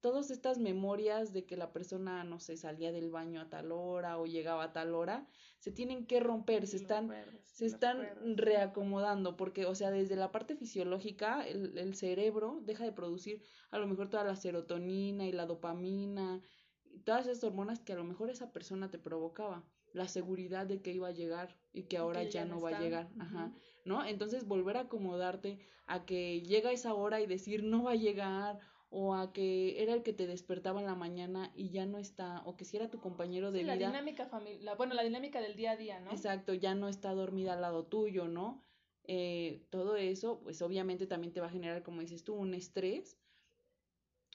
[0.00, 4.18] Todas estas memorias de que la persona, no sé, salía del baño a tal hora
[4.18, 5.28] o llegaba a tal hora,
[5.60, 7.12] se tienen que romper, se están,
[7.44, 12.90] se están reacomodando, porque, o sea, desde la parte fisiológica, el, el cerebro deja de
[12.90, 16.42] producir a lo mejor toda la serotonina y la dopamina
[17.04, 20.92] todas esas hormonas que a lo mejor esa persona te provocaba, la seguridad de que
[20.92, 23.52] iba a llegar y que ahora ya, no va a llegar, ajá,
[23.84, 24.04] ¿no?
[24.04, 28.58] Entonces volver a acomodarte a que llega esa hora y decir no va a llegar
[28.94, 32.42] o a que era el que te despertaba en la mañana y ya no está,
[32.44, 33.74] o que si era tu compañero de vida.
[33.74, 36.10] La dinámica familiar, bueno, la dinámica del día a día, ¿no?
[36.10, 38.62] Exacto, ya no está dormida al lado tuyo, ¿no?
[39.04, 43.18] Eh, todo eso, pues obviamente también te va a generar, como dices tú, un estrés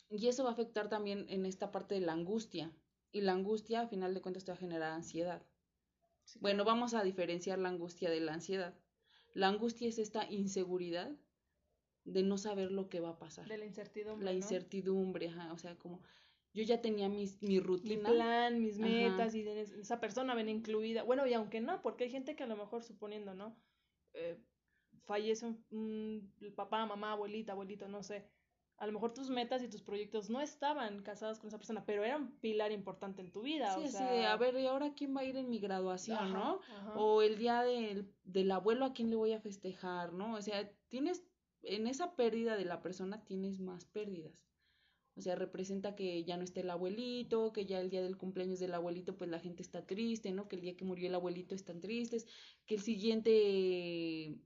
[0.09, 2.71] y eso va a afectar también en esta parte de la angustia.
[3.11, 5.45] Y la angustia, a final de cuentas, te va a generar ansiedad.
[6.39, 8.77] Bueno, vamos a diferenciar la angustia de la ansiedad.
[9.33, 11.11] La angustia es esta inseguridad
[12.03, 13.47] de no saber lo que va a pasar.
[13.47, 14.25] De la incertidumbre.
[14.25, 16.01] La incertidumbre, ajá, o sea, como
[16.53, 18.09] yo ya tenía mis, mi rutina.
[18.09, 21.03] Mi plan, mis metas, y esa persona ven incluida.
[21.03, 23.57] Bueno, y aunque no, porque hay gente que a lo mejor suponiendo, ¿no?
[24.13, 24.37] Eh,
[25.05, 28.25] fallece un, papá, mamá, abuelita, abuelito, no sé
[28.77, 32.03] a lo mejor tus metas y tus proyectos no estaban casados con esa persona, pero
[32.03, 33.73] era un pilar importante en tu vida.
[33.73, 34.33] Sí, o sí, sea...
[34.33, 36.59] a ver, ¿y ahora quién va a ir en mi graduación, no?
[36.95, 40.35] O el día del, del abuelo, ¿a quién le voy a festejar, no?
[40.35, 41.23] O sea, tienes,
[41.63, 44.47] en esa pérdida de la persona tienes más pérdidas.
[45.15, 48.59] O sea, representa que ya no está el abuelito, que ya el día del cumpleaños
[48.59, 50.47] del abuelito, pues la gente está triste, ¿no?
[50.47, 52.27] Que el día que murió el abuelito están tristes,
[52.67, 54.37] que el siguiente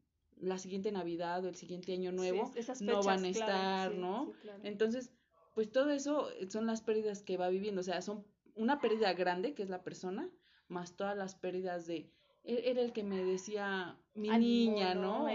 [0.42, 2.52] la siguiente Navidad o el siguiente año nuevo
[2.82, 4.34] no van a estar, ¿no?
[4.64, 5.12] Entonces,
[5.54, 8.26] pues todo eso son las pérdidas que va viviendo, o sea, son
[8.56, 10.30] una pérdida grande, que es la persona,
[10.68, 12.12] más todas las pérdidas de
[12.44, 15.28] e-, era el que me decía mi niña, ¿no?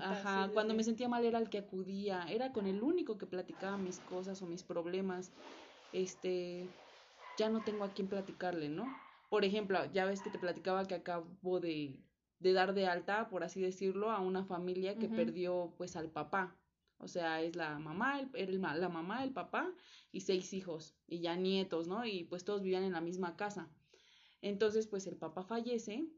[0.00, 3.78] ajá, cuando me sentía mal era el que acudía, era con el único que platicaba
[3.78, 5.32] mis cosas o mis problemas.
[5.92, 6.68] Este,
[7.38, 8.86] ya no tengo a quién platicarle, ¿no?
[9.28, 11.98] Por ejemplo, ya ves que te platicaba que acabo de
[12.40, 16.56] de dar de alta, por así decirlo, a una familia que perdió pues al papá.
[16.98, 19.72] O sea, es la mamá, el, la mamá, el papá
[20.12, 22.04] y seis hijos y ya nietos, ¿no?
[22.04, 23.70] Y pues todos vivían en la misma casa.
[24.42, 26.08] Entonces, pues el papá fallece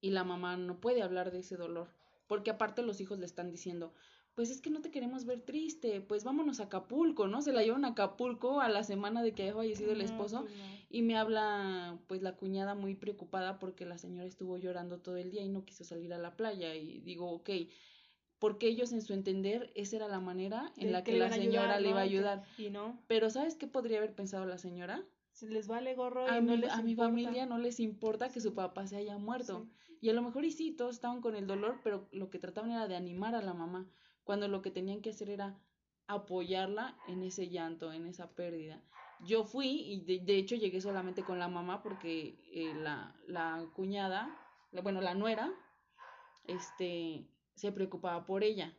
[0.00, 1.92] y la mamá no puede hablar de ese dolor,
[2.26, 3.94] porque aparte los hijos le están diciendo,
[4.38, 7.42] pues es que no te queremos ver triste, pues vámonos a Acapulco, ¿no?
[7.42, 10.54] Se la llevan a Acapulco a la semana de que haya fallecido el esposo pues
[10.90, 15.32] y me habla pues la cuñada muy preocupada porque la señora estuvo llorando todo el
[15.32, 17.50] día y no quiso salir a la playa y digo, ok,
[18.38, 21.88] porque ellos en su entender esa era la manera en la que, la señora le
[21.88, 22.44] iba a ayudar.
[22.58, 22.96] Y no.
[23.08, 25.04] Pero ¿sabes qué podría haber pensado la señora?
[25.32, 28.86] Si les vale gorro a, mi, a mi familia no les importa que su papá
[28.86, 29.66] se haya muerto.
[30.00, 32.70] Y a lo mejor y sí, todos estaban con el dolor, pero lo que trataban
[32.70, 33.90] era de animar a la mamá
[34.28, 35.58] cuando lo que tenían que hacer era
[36.06, 38.78] apoyarla en ese llanto, en esa pérdida.
[39.24, 44.38] Yo fui y de, hecho llegué solamente con la mamá porque eh, la, la, cuñada,
[44.82, 45.50] bueno, la nuera,
[46.44, 48.76] este, se preocupaba por ella.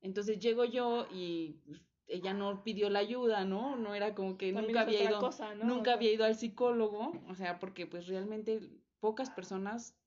[0.00, 3.74] Entonces llego yo y pues, ella no pidió la ayuda, ¿no?
[3.74, 5.28] No era como que nunca había ido,
[5.64, 8.60] nunca había ido al psicólogo, o sea, porque pues realmente
[9.00, 9.98] pocas personas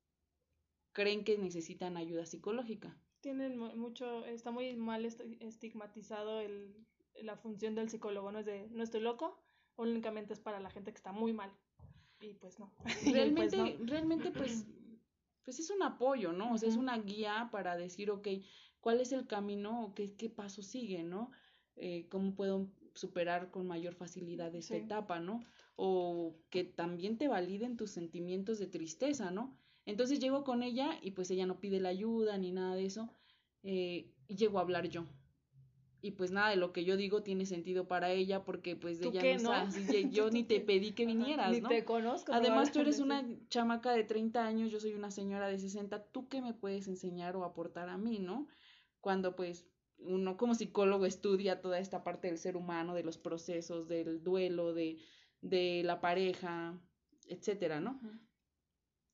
[0.93, 6.75] creen que necesitan ayuda psicológica tienen mucho, está muy mal estigmatizado el,
[7.23, 9.41] la función del psicólogo, no es de, no estoy loco,
[9.77, 11.51] únicamente es para la gente que está muy mal.
[12.19, 12.71] Y pues no.
[13.03, 14.67] Realmente, pues realmente pues,
[15.43, 16.53] pues es un apoyo, ¿no?
[16.53, 18.27] O sea, es una guía para decir, ok,
[18.79, 21.31] ¿cuál es el camino o qué, qué paso sigue, ¿no?
[21.77, 25.43] Eh, ¿Cómo puedo superar con mayor facilidad esta etapa, ¿no?
[25.75, 29.57] O que también te validen tus sentimientos de tristeza, ¿no?
[29.85, 33.09] Entonces llego con ella y pues ella no pide la ayuda ni nada de eso.
[33.63, 35.05] Eh, y llego a hablar yo.
[36.01, 39.07] Y pues nada de lo que yo digo tiene sentido para ella porque pues de
[39.07, 39.71] ella no, sabe,
[40.11, 42.31] yo ni te pedí que vinieras, ni te conozco.
[42.31, 46.27] Además tú eres una chamaca de 30 años, yo soy una señora de 60, ¿tú
[46.27, 48.47] qué me puedes enseñar o aportar a mí, no?
[49.01, 49.67] Cuando pues
[49.97, 54.73] uno como psicólogo estudia toda esta parte del ser humano, de los procesos, del duelo,
[54.73, 54.99] de,
[55.41, 56.79] de la pareja,
[57.27, 57.99] etcétera, ¿no?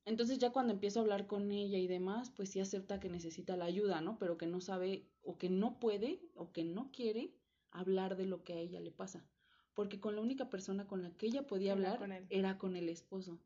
[0.05, 3.55] Entonces ya cuando empiezo a hablar con ella y demás, pues sí acepta que necesita
[3.55, 4.17] la ayuda, ¿no?
[4.17, 7.35] Pero que no sabe o que no puede o que no quiere
[7.69, 9.25] hablar de lo que a ella le pasa.
[9.73, 13.39] Porque con la única persona con la que ella podía hablar era con el esposo.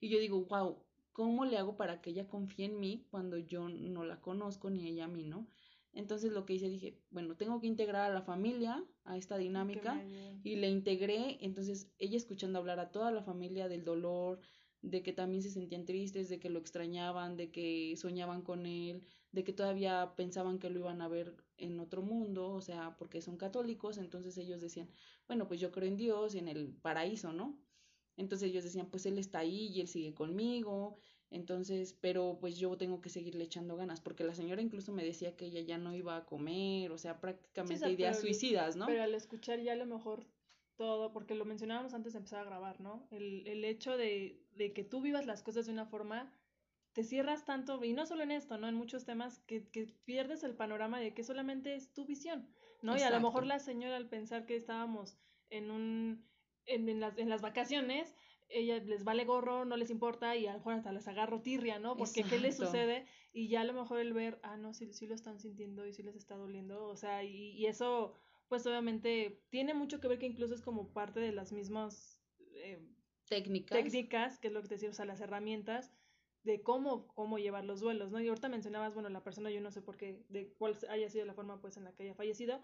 [0.00, 3.68] Y yo digo, wow, ¿cómo le hago para que ella confíe en mí cuando yo
[3.68, 5.46] no la conozco ni ella a mí, ¿no?
[5.92, 10.04] Entonces lo que hice dije, bueno, tengo que integrar a la familia a esta dinámica
[10.44, 14.40] y le integré, entonces ella escuchando hablar a toda la familia del dolor,
[14.82, 19.02] de que también se sentían tristes, de que lo extrañaban, de que soñaban con él,
[19.32, 23.20] de que todavía pensaban que lo iban a ver en otro mundo, o sea, porque
[23.20, 24.88] son católicos, entonces ellos decían,
[25.26, 27.58] bueno, pues yo creo en Dios y en el paraíso, ¿no?
[28.16, 30.98] Entonces ellos decían, pues él está ahí y él sigue conmigo,
[31.30, 35.36] entonces, pero pues yo tengo que seguirle echando ganas, porque la señora incluso me decía
[35.36, 38.86] que ella ya no iba a comer, o sea, prácticamente ideas suicidas, ¿no?
[38.86, 40.26] Pero al escuchar ya a lo mejor
[40.78, 43.06] todo, porque lo mencionábamos antes de empezar a grabar, ¿no?
[43.10, 46.32] El, el hecho de, de, que tú vivas las cosas de una forma,
[46.94, 48.68] te cierras tanto, y no solo en esto, ¿no?
[48.68, 52.48] En muchos temas, que, que pierdes el panorama de que solamente es tu visión,
[52.80, 52.96] ¿no?
[52.96, 55.18] Y a lo mejor la señora al pensar que estábamos
[55.50, 56.24] en un,
[56.64, 58.14] en, en, las, en las vacaciones,
[58.48, 61.78] ella les vale gorro, no les importa y a lo mejor hasta les agarro tirria,
[61.78, 61.96] ¿no?
[61.96, 63.04] Porque ¿qué les sucede?
[63.32, 65.92] Y ya a lo mejor el ver, ah, no, sí, sí lo están sintiendo y
[65.92, 68.14] sí les está doliendo, o sea, y, y eso
[68.48, 72.20] pues obviamente tiene mucho que ver que incluso es como parte de las mismas
[72.54, 72.80] eh,
[73.28, 73.76] técnicas.
[73.76, 75.92] técnicas, que es lo que te decía, o sea, las herramientas
[76.42, 78.20] de cómo, cómo llevar los duelos, ¿no?
[78.20, 81.26] Y ahorita mencionabas, bueno, la persona, yo no sé por qué, de cuál haya sido
[81.26, 82.62] la forma pues en la que haya fallecido.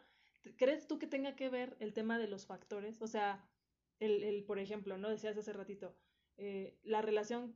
[0.56, 3.00] ¿Crees tú que tenga que ver el tema de los factores?
[3.02, 3.44] O sea,
[4.00, 5.10] el, el por ejemplo, ¿no?
[5.10, 5.96] Decías hace ratito,
[6.36, 7.54] eh, la relación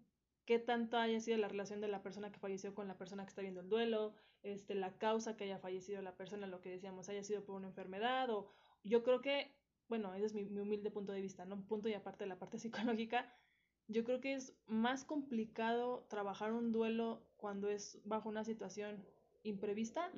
[0.48, 3.28] qué tanto haya sido la relación de la persona que falleció con la persona que
[3.28, 7.08] está viendo el duelo, este, la causa que haya fallecido la persona, lo que decíamos,
[7.08, 8.48] haya sido por una enfermedad o
[8.84, 9.54] yo creo que,
[9.88, 11.56] bueno, ese es mi, mi humilde punto de vista, ¿no?
[11.56, 13.32] Un punto y aparte de la parte psicológica,
[13.88, 19.04] yo creo que es más complicado trabajar un duelo cuando es bajo una situación
[19.44, 20.10] imprevista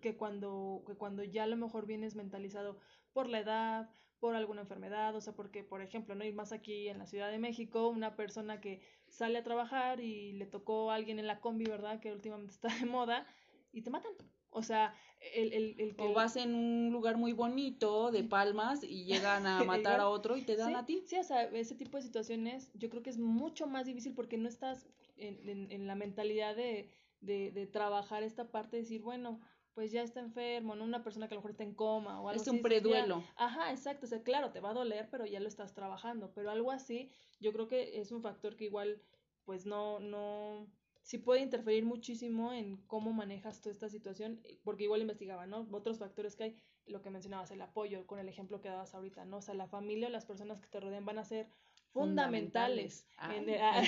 [0.00, 2.78] que cuando que cuando ya a lo mejor vienes mentalizado
[3.12, 6.88] por la edad, por alguna enfermedad, o sea, porque por ejemplo, no ir más aquí
[6.88, 10.94] en la Ciudad de México, una persona que sale a trabajar y le tocó a
[10.94, 12.00] alguien en la combi, ¿verdad?
[12.00, 13.26] Que últimamente está de moda
[13.74, 14.12] y te matan.
[14.50, 14.94] O sea,
[15.34, 19.64] el, el, el O vas en un lugar muy bonito de palmas y llegan a
[19.64, 21.02] matar a otro y te dan a ti.
[21.06, 24.38] Sí, o sea, ese tipo de situaciones yo creo que es mucho más difícil porque
[24.38, 26.88] no estás en, en, en la mentalidad de,
[27.20, 29.40] de, de, trabajar esta parte, de decir, bueno,
[29.74, 30.84] pues ya está enfermo, ¿no?
[30.84, 32.48] Una persona que a lo mejor está en coma o algo así.
[32.50, 33.24] Es un preduelo.
[33.36, 34.06] Ajá, exacto.
[34.06, 36.32] O sea, claro, te va a doler, pero ya lo estás trabajando.
[36.32, 37.10] Pero algo así,
[37.40, 39.02] yo creo que es un factor que igual,
[39.44, 40.68] pues no, no,
[41.04, 45.68] sí puede interferir muchísimo en cómo manejas toda esta situación, eh, porque igual investigaba, ¿no?
[45.70, 49.26] Otros factores que hay, lo que mencionabas, el apoyo, con el ejemplo que dabas ahorita,
[49.26, 49.36] ¿no?
[49.36, 51.50] O sea, la familia o las personas que te rodean van a ser
[51.90, 53.06] fundamentales.
[53.30, 53.82] En, ah,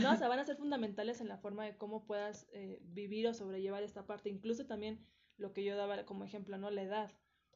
[0.00, 0.12] no.
[0.12, 3.34] o sea, van a ser fundamentales en la forma de cómo puedas eh, vivir o
[3.34, 4.30] sobrellevar esta parte.
[4.30, 4.98] Incluso también
[5.36, 6.70] lo que yo daba como ejemplo, ¿no?
[6.70, 7.12] La edad.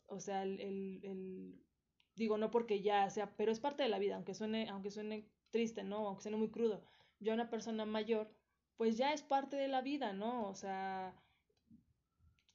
[0.06, 1.64] O sea, el, el, el
[2.16, 5.26] digo, no porque ya sea, pero es parte de la vida, aunque suene, aunque suene
[5.50, 6.06] triste, ¿no?
[6.06, 6.85] Aunque suene muy crudo
[7.22, 8.30] ya una persona mayor,
[8.76, 10.48] pues ya es parte de la vida, ¿no?
[10.48, 11.14] O sea,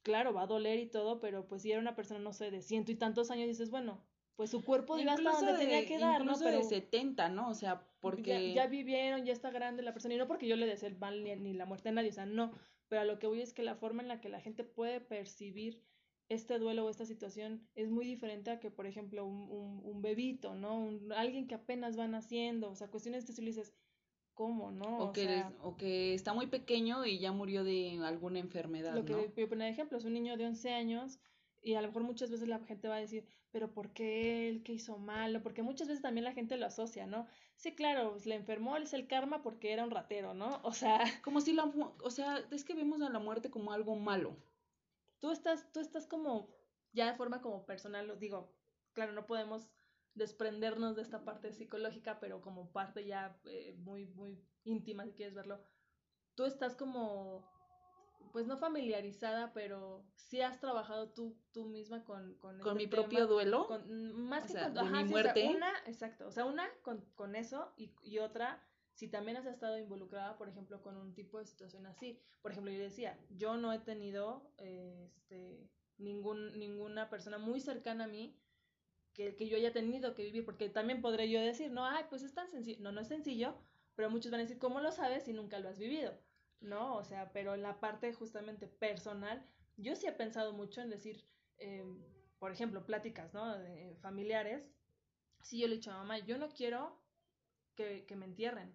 [0.04, 2.62] claro, va a doler y todo, pero pues si era una persona, no sé, de
[2.62, 4.04] ciento y tantos años, dices, bueno,
[4.38, 6.36] pues su cuerpo ya hasta donde tenía que dar, ¿no?
[6.38, 7.50] Pero de 70, ¿no?
[7.50, 8.54] O sea, porque...
[8.54, 11.24] Ya, vivieron, ya está grande la persona, y no porque yo le desee el mal
[11.24, 12.52] ni, ni, la muerte a nadie, o sea, no,
[12.88, 15.02] pero a lo que voy es que la forma en la que la gente puede
[15.02, 15.84] percibir
[16.30, 20.02] este duelo o esta situación es muy diferente a que, por ejemplo, un, un, un
[20.02, 20.78] bebito, ¿no?
[20.78, 23.74] Un, alguien que apenas va naciendo, o sea, cuestiones que tú le dices,
[24.38, 25.00] cómo, ¿no?
[25.00, 28.94] O, que, o que está muy pequeño y ya murió de alguna enfermedad.
[28.94, 31.20] Lo que yo ponía de ejemplo es un niño de 11 años
[31.64, 34.62] y a lo mejor muchas veces la gente va a decir, pero ¿por qué él?
[34.64, 35.42] ¿Qué hizo malo?
[35.42, 37.26] Porque muchas veces también la gente lo asocia, ¿no?
[37.56, 40.60] Sí, claro, pues, le enfermó, es el karma porque era un ratero, ¿no?
[40.62, 41.00] O sea...
[41.24, 41.64] Como si la...
[42.04, 44.38] O sea, es que vemos a la muerte como algo malo.
[45.20, 46.48] Tú estás, tú estás como,
[46.94, 48.54] ya de forma como personal, lo digo,
[48.94, 49.68] claro, no podemos
[50.18, 55.36] desprendernos de esta parte psicológica, pero como parte ya eh, muy, muy íntima, si quieres
[55.36, 55.62] verlo,
[56.36, 57.50] tú estás como,
[58.32, 62.36] pues no familiarizada, pero sí has trabajado tú, tú misma con...
[62.36, 63.68] Con, ¿Con mi propio duelo.
[63.68, 65.48] Con, más que con, mi muerte.
[65.56, 68.64] una, exacto, o sea, una con, con eso y, y otra
[68.98, 72.20] si también has estado involucrada, por ejemplo, con un tipo de situación así.
[72.42, 78.08] Por ejemplo, yo decía, yo no he tenido este, ningún, ninguna persona muy cercana a
[78.08, 78.36] mí
[79.18, 82.22] que, que, yo haya tenido que vivir, porque también podré yo decir, no, ay, pues
[82.22, 83.58] es tan sencillo, no, no es sencillo,
[83.96, 86.14] pero muchos van a decir, ¿cómo lo sabes si nunca lo has vivido?
[86.62, 86.96] ¿No?
[86.96, 89.44] O sea, pero en la parte justamente personal,
[89.76, 91.26] yo sí he pensado mucho en decir,
[91.58, 91.84] eh,
[92.38, 93.58] por ejemplo, pláticas, ¿no?
[93.58, 94.64] De, familiares,
[95.42, 97.02] si yo le he dicho a mamá, yo no quiero
[97.76, 98.72] que, que me entierren,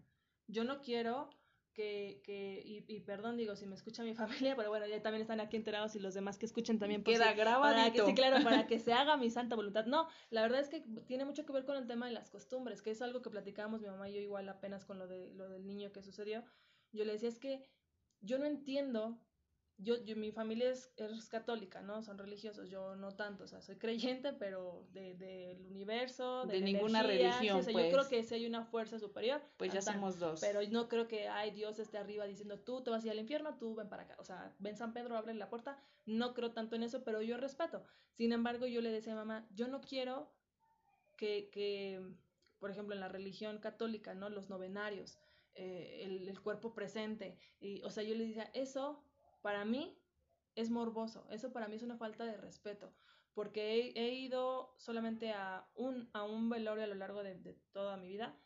[0.49, 1.31] yo no quiero
[1.73, 4.15] que, que y, y, perdón, digo, si me escucha mi
[4.51, 7.03] familia, pero bueno, ya también están aquí enterados y los demás que escuchen también.
[7.03, 8.07] Pues, Queda grabadito.
[8.07, 9.87] sí, claro, para que se haga mi santa voluntad.
[9.87, 12.83] No, la verdad es que tiene mucho que ver con el tema de las costumbres,
[12.83, 15.49] que es algo que platicábamos mi mamá y yo igual apenas con lo, de, lo
[15.49, 16.45] del niño que sucedió.
[16.93, 17.63] Yo le decía, es que
[18.21, 19.21] yo no entiendo
[19.83, 22.03] yo, yo, mi familia es, es, católica, ¿no?
[22.03, 26.61] Son religiosos, yo no tanto, o sea, soy creyente, pero del de, universo, de, de
[26.61, 27.87] ninguna religión, o sea, pues.
[27.87, 29.43] Yo creo que si hay una fuerza superior.
[29.57, 30.41] Pues ya somos dos.
[30.41, 33.19] Pero no creo que, ay, Dios esté arriba diciendo, tú te vas a ir al
[33.19, 34.17] infierno, tú ven para acá.
[34.19, 35.79] O sea, ven San Pedro, abre la puerta.
[36.07, 37.85] No creo tanto en eso, pero yo respeto.
[38.13, 40.33] Sin embargo, yo le decía a mamá, yo no quiero
[41.17, 42.01] que, que
[42.59, 44.29] por ejemplo, en la religión católica, ¿no?
[44.29, 45.19] Los novenarios,
[45.55, 47.37] eh, el, el cuerpo presente.
[47.59, 49.05] Y, o sea, yo le decía, eso
[49.43, 49.99] para mí
[50.55, 52.95] es morboso, eso para mí es una falta de respeto,
[53.35, 57.55] porque he, he ido solamente a un, a un velorio a lo largo de, de,
[57.73, 58.39] toda mi vida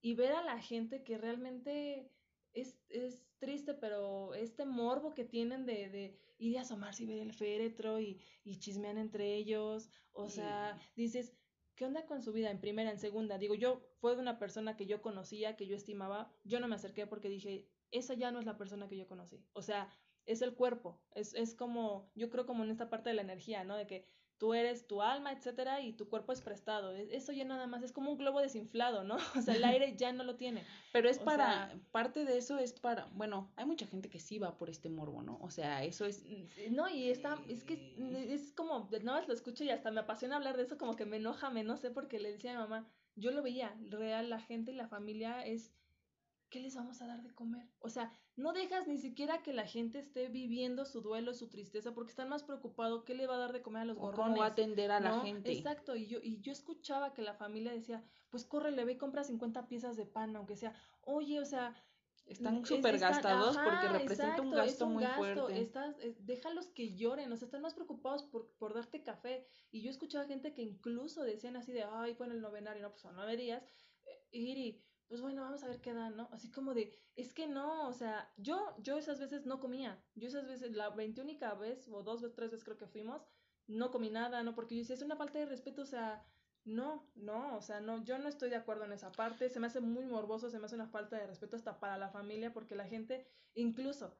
[0.00, 2.10] y ver a la gente que realmente
[2.52, 7.18] es, es triste, pero este morbo que tienen de, de ir a asomarse y ver
[7.18, 11.34] el féretro y, y chismean entre ellos, o sea, dices,
[11.74, 12.50] ¿qué onda con su vida?
[12.50, 15.76] En primera, en segunda, digo, yo fue de una persona que yo conocía, que yo
[15.76, 19.06] estimaba, yo no me acerqué porque dije, esa ya no es la persona que yo
[19.06, 19.88] conocí, o sea,
[20.26, 23.64] es el cuerpo, es, es como, yo creo como en esta parte de la energía,
[23.64, 23.76] ¿no?
[23.76, 24.06] De que
[24.38, 26.94] tú eres tu alma, etcétera, y tu cuerpo es prestado.
[26.94, 29.16] E, eso ya nada más es como un globo desinflado, ¿no?
[29.38, 30.64] O sea, el aire ya no lo tiene.
[30.92, 34.38] Pero es para, sea, parte de eso es para, bueno, hay mucha gente que sí
[34.38, 35.38] va por este morbo, ¿no?
[35.40, 36.24] O sea, eso es...
[36.70, 37.94] No, y está, es que
[38.28, 41.06] es como, nada más lo escucho y hasta me apasiona hablar de eso, como que
[41.06, 44.28] me enoja, me no sé, porque le decía a mi mamá, yo lo veía, real,
[44.28, 45.72] la gente y la familia es
[46.54, 47.66] ¿qué les vamos a dar de comer?
[47.80, 51.92] O sea, no dejas ni siquiera que la gente esté viviendo su duelo, su tristeza,
[51.92, 54.24] porque están más preocupados qué le va a dar de comer a los gorrones.
[54.24, 55.50] ¿Cómo va a atender a la gente?
[55.50, 59.24] Exacto, y yo, y yo escuchaba que la familia decía, pues córrele, ve y compra
[59.24, 61.74] 50 piezas de pan, aunque sea, oye, o sea...
[62.26, 65.60] Están súper gastados porque representa un gasto muy fuerte.
[65.60, 69.46] Estás, déjalos que lloren, o sea, están más preocupados por, por darte café.
[69.70, 73.02] Y yo escuchaba gente que incluso decían así de, ay, en el novenario, no, pues
[73.02, 73.62] son nueve días,
[74.06, 76.28] eh, Iri, pues bueno, vamos a ver qué dan, ¿no?
[76.32, 80.28] Así como de, es que no, o sea, yo, yo esas veces no comía, yo
[80.28, 83.22] esas veces, la veintiúnica vez, o dos, tres veces creo que fuimos,
[83.66, 84.54] no comí nada, ¿no?
[84.54, 86.24] Porque yo decía, es una falta de respeto, o sea,
[86.64, 89.66] no, no, o sea, no, yo no estoy de acuerdo en esa parte, se me
[89.66, 92.74] hace muy morboso, se me hace una falta de respeto hasta para la familia, porque
[92.74, 94.16] la gente, incluso,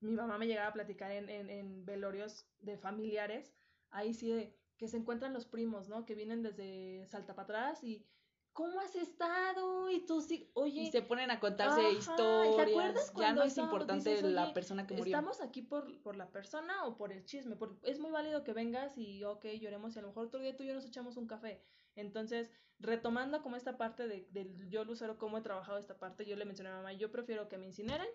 [0.00, 3.54] mi mamá me llegaba a platicar en, en, en velorios de familiares,
[3.90, 6.06] ahí sí de que se encuentran los primos, ¿no?
[6.06, 8.06] Que vienen desde Salta para atrás y
[8.52, 9.90] ¿cómo has estado?
[9.90, 10.82] Y tú sí, oye.
[10.82, 13.12] Y se ponen a contarse historias.
[13.16, 15.14] ya no es importante la persona que murió.
[15.14, 17.56] Estamos aquí por, por la persona o por el chisme.
[17.56, 20.56] Porque es muy válido que vengas y, ok, lloremos y a lo mejor otro día
[20.56, 21.62] tú y yo nos echamos un café.
[21.96, 26.36] Entonces, retomando como esta parte de, del yo lucero, cómo he trabajado esta parte, yo
[26.36, 28.08] le mencioné a mamá, yo prefiero que me incineren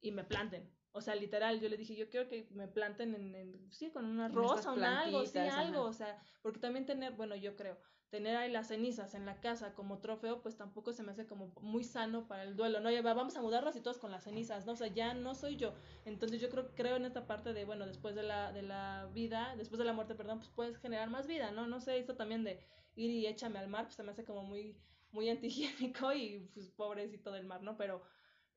[0.00, 0.70] y me planten.
[0.92, 4.06] O sea, literal, yo le dije, yo quiero que me planten en, en sí, con
[4.06, 7.78] una rosa, o algo, sí, algo, o sea, porque también tener, bueno, yo creo,
[8.10, 11.52] tener ahí las cenizas en la casa como trofeo, pues tampoco se me hace como
[11.60, 12.90] muy sano para el duelo, ¿no?
[12.90, 14.72] Ya vamos a mudarlas y todos con las cenizas, ¿no?
[14.72, 15.74] O sea, ya no soy yo.
[16.04, 19.54] Entonces yo creo, creo en esta parte de, bueno, después de la, de la vida,
[19.56, 21.66] después de la muerte, perdón, pues puedes generar más vida, ¿no?
[21.66, 22.60] No sé, esto también de
[22.94, 24.76] ir y échame al mar, pues se me hace como muy,
[25.10, 27.76] muy antihigiénico y pues pobrecito del mar, ¿no?
[27.76, 28.02] Pero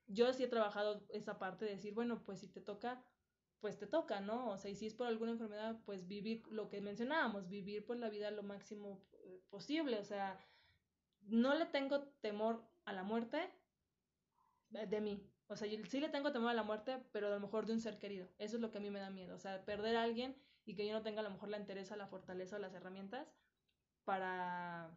[0.07, 3.03] yo sí he trabajado esa parte de decir, bueno, pues si te toca,
[3.59, 4.49] pues te toca, ¿no?
[4.49, 7.99] O sea, y si es por alguna enfermedad, pues vivir lo que mencionábamos, vivir pues
[7.99, 9.01] la vida lo máximo
[9.49, 10.39] posible, o sea,
[11.21, 13.49] no le tengo temor a la muerte
[14.69, 15.23] de mí.
[15.47, 17.81] O sea, sí le tengo temor a la muerte, pero a lo mejor de un
[17.81, 18.27] ser querido.
[18.37, 19.35] Eso es lo que a mí me da miedo.
[19.35, 20.35] O sea, perder a alguien
[20.65, 23.27] y que yo no tenga a lo mejor la entereza, la fortaleza o las herramientas
[24.05, 24.95] para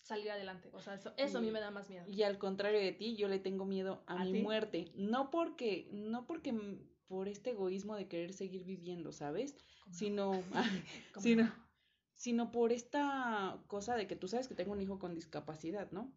[0.00, 0.70] salir adelante.
[0.72, 2.06] O sea, eso, eso a mí me da más miedo.
[2.08, 4.92] Y al contrario de ti, yo le tengo miedo a, mi muerte.
[4.94, 6.54] No porque, no porque
[7.12, 9.54] por este egoísmo de querer seguir viviendo, ¿sabes?
[9.90, 10.42] Sino,
[11.20, 11.54] sino,
[12.14, 16.10] sino por esta cosa de que tú sabes que tengo un hijo con discapacidad, ¿no?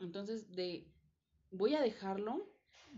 [0.00, 0.86] Entonces, de,
[1.50, 2.50] voy a dejarlo,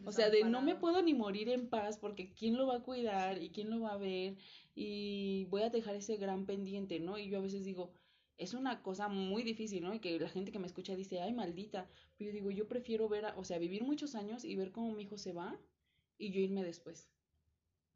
[0.05, 2.83] o sea, de no me puedo ni morir en paz porque quién lo va a
[2.85, 4.37] cuidar y quién lo va a ver
[4.77, 7.19] y voy a dejar ese gran pendiente, ¿no?
[7.19, 7.91] Y yo a veces digo,
[8.39, 9.93] es una cosa muy difícil, ¿no?
[9.93, 13.09] Y que la gente que me escucha dice, ay, maldita, pero yo digo, yo prefiero
[13.09, 15.59] ver, o sea, vivir muchos años y ver cómo mi hijo se va
[16.21, 17.09] y yo irme después.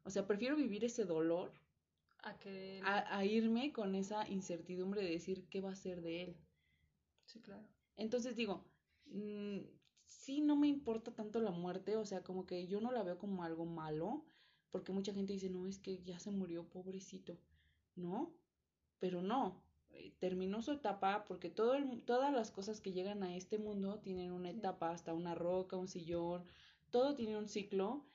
[0.03, 1.51] O sea, prefiero vivir ese dolor
[2.19, 2.81] a, que...
[2.83, 6.37] a, irme con esa incertidumbre de decir qué va a ser de él.
[7.25, 7.67] Sí, claro.
[7.95, 8.65] Entonces digo,
[9.05, 9.59] mm,
[10.05, 13.17] sí no me importa tanto la muerte, o sea, como que yo no la veo
[13.17, 14.25] como algo malo,
[14.71, 17.37] porque mucha gente dice, no, es que ya se murió, pobrecito,
[17.95, 18.33] ¿no?
[18.99, 23.57] Pero no, eh, terminó su etapa porque todo todas las cosas que llegan a este
[23.57, 26.43] mundo tienen una etapa, hasta una roca, un sillón,
[26.91, 28.05] todo tiene un ciclo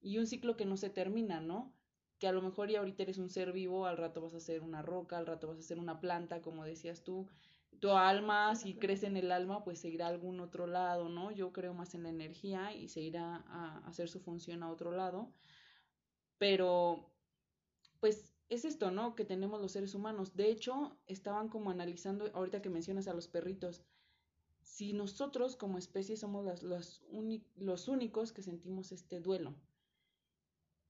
[0.00, 1.76] y un ciclo que no se termina, ¿no?
[2.18, 4.62] que a lo mejor ya ahorita eres un ser vivo, al rato vas a ser
[4.62, 7.28] una roca, al rato vas a ser una planta, como decías tú.
[7.80, 11.30] Tu alma, si crece en el alma, pues se irá a algún otro lado, ¿no?
[11.30, 14.92] Yo creo más en la energía y se irá a hacer su función a otro
[14.92, 15.34] lado.
[16.38, 17.12] Pero,
[18.00, 19.14] pues es esto, ¿no?
[19.14, 20.36] Que tenemos los seres humanos.
[20.36, 23.84] De hecho, estaban como analizando, ahorita que mencionas a los perritos,
[24.66, 29.54] si nosotros como especie somos las, los únicos que sentimos este duelo.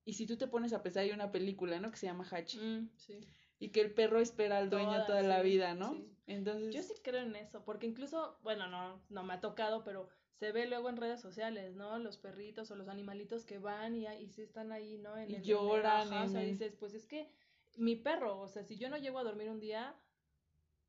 [0.02, 1.90] Y si tú te pones a pensar, hay una película, ¿no?
[1.90, 2.58] Que se llama Hachi.
[2.58, 3.20] Mm, sí.
[3.58, 5.92] Y que el perro espera al dueño toda, la vida, ¿no?
[5.92, 6.10] Sí.
[6.26, 6.74] Entonces.
[6.74, 10.52] Yo sí creo en eso, porque incluso, bueno, no, no me ha tocado, pero se
[10.52, 11.98] ve luego en redes sociales, ¿no?
[11.98, 15.18] Los perritos o los animalitos que van y, y sí están ahí, ¿no?
[15.18, 16.10] En y lloran.
[16.12, 17.30] o sea, dices, pues es que
[17.76, 19.94] mi perro, o sea, si yo no llego a dormir un día,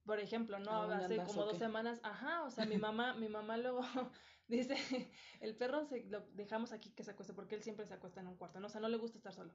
[0.08, 0.84] por ejemplo, ¿no?
[0.84, 3.82] Hace como dos semanas, ajá, o sea, mi mamá, mi mamá luego
[4.47, 4.78] Dice,
[5.41, 8.28] el perro se, lo dejamos aquí que se acueste porque él siempre se acuesta en
[8.28, 8.68] un cuarto, ¿no?
[8.68, 9.53] O sea, no le gusta estar solo.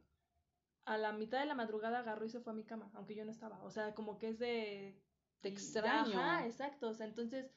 [0.85, 3.25] A la mitad de la madrugada agarró y se fue a mi cama, aunque yo
[3.25, 3.63] no estaba.
[3.63, 5.01] O sea, como que es de...
[5.41, 6.21] Te extraño.
[6.21, 6.89] Ajá, exacto.
[6.89, 7.51] O sea, entonces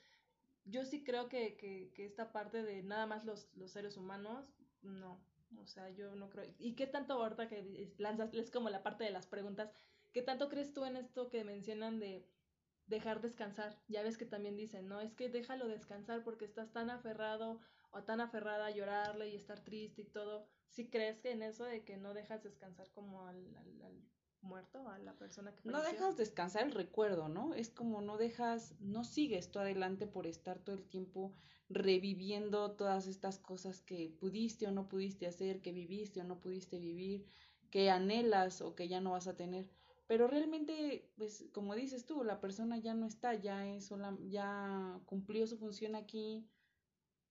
[0.63, 4.45] yo sí creo que, que, que esta parte de nada más los, los seres humanos,
[4.81, 5.21] no.
[5.59, 6.45] O sea, yo no creo.
[6.57, 9.71] ¿Y qué tanto ahorita que lanzas, es como la parte de las preguntas,
[10.13, 12.25] qué tanto crees tú en esto que mencionan de
[12.87, 13.77] dejar descansar.
[13.87, 17.59] Ya ves que también dicen, no, es que déjalo descansar porque estás tan aferrado
[17.91, 20.47] o tan aferrada a llorarle y estar triste y todo.
[20.69, 23.39] ¿Sí crees que en eso de que no dejas descansar como al,
[24.41, 27.53] muerto, a la persona que No dejas descansar el recuerdo, ¿no?
[27.53, 31.33] Es como no dejas, no sigues tú adelante por estar todo el tiempo
[31.69, 36.77] reviviendo todas estas cosas que pudiste o no pudiste hacer, que viviste o no pudiste
[36.77, 37.25] vivir,
[37.71, 39.69] que anhelas o que ya no vas a tener.
[40.07, 44.99] Pero realmente, pues, como dices tú, la persona ya no está, ya es sola, ya
[45.05, 46.47] cumplió su función aquí.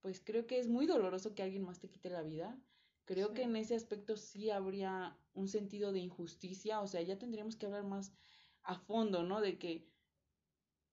[0.01, 2.59] Pues creo que es muy doloroso que alguien más te quite la vida.
[3.05, 7.57] Creo que en ese aspecto sí habría un sentido de injusticia, o sea, ya tendríamos
[7.57, 8.14] que hablar más
[8.62, 9.41] a fondo, ¿no?
[9.41, 9.87] De que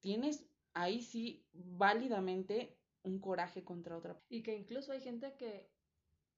[0.02, 4.22] tienes ahí sí válidamente un coraje contra otra.
[4.30, 5.70] Y que incluso hay gente que...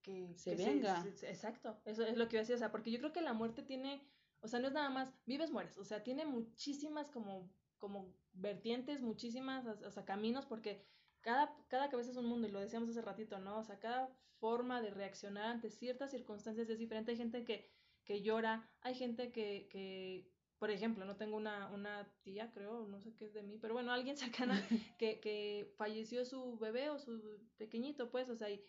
[0.02, 1.06] que se venga.
[1.24, 3.34] exacto, eso es lo que iba a decir, o sea, porque yo creo que la
[3.34, 4.02] muerte tiene,
[4.44, 9.02] o sea, no es nada más, vives, mueres, o sea, tiene muchísimas como, como vertientes,
[9.02, 10.86] muchísimas, o sea, caminos, porque
[11.22, 13.58] cada, cada cabeza es un mundo, y lo decíamos hace ratito, ¿no?
[13.58, 17.12] O sea, cada forma de reaccionar ante ciertas circunstancias es diferente.
[17.12, 17.72] Hay gente que,
[18.04, 20.30] que llora, hay gente que, que,
[20.60, 23.74] por ejemplo, no tengo una, una tía, creo, no sé qué es de mí, pero
[23.74, 24.18] bueno, alguien
[24.52, 24.62] cercana
[25.00, 28.62] que, que falleció su bebé o su pequeñito, pues, o sea, y,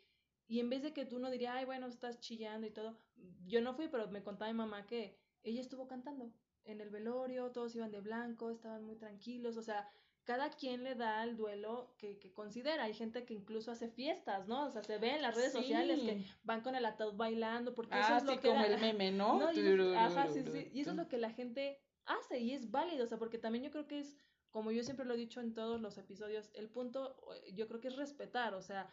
[0.47, 2.97] y en vez de que tú no dirías, ay, bueno, estás chillando y todo,
[3.45, 6.33] yo no fui, pero me contaba mi mamá que ella estuvo cantando
[6.65, 9.89] en el velorio, todos iban de blanco, estaban muy tranquilos, o sea,
[10.25, 12.85] cada quien le da el duelo que, que, considera.
[12.85, 14.67] Hay gente que incluso hace fiestas, ¿no?
[14.67, 17.99] O sea, se ve en las redes sociales que van con el ataúd bailando, porque
[17.99, 18.49] eso ah, es lo que.
[18.49, 19.51] como el meme, ¿no?
[19.51, 20.71] eso, ajá, sí, sí.
[20.73, 23.65] Y eso es lo que la gente hace y es válido, o sea, porque también
[23.65, 24.17] yo creo que es,
[24.51, 27.17] como yo siempre lo he dicho en todos los episodios, el punto,
[27.53, 28.91] yo creo que es respetar, o sea,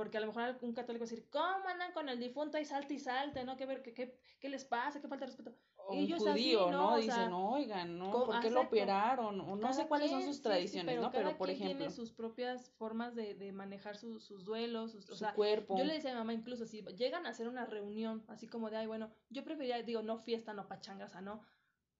[0.00, 2.64] porque a lo mejor algún católico va a decir, ¿cómo andan con el difunto y
[2.64, 3.58] salte y salte, ¿no?
[3.58, 4.98] ¿Qué, ver, qué, qué, qué les pasa?
[4.98, 5.54] ¿Qué falta de respeto?
[5.76, 6.96] O un judío, ¿no?
[6.96, 8.10] Dicen, oigan, ¿no?
[8.10, 9.38] ¿Por qué lo operaron?
[9.42, 11.10] O no sé cuáles son sus tradiciones, ¿no?
[11.10, 11.76] Pero, por ejemplo.
[11.76, 15.76] tiene sus propias formas de, de manejar sus duelos, sus, su o sea, cuerpo.
[15.76, 18.70] Yo le decía a mi mamá, incluso si llegan a hacer una reunión, así como
[18.70, 21.42] de, ay, bueno, yo preferiría, digo, no fiesta, no pachangas, no.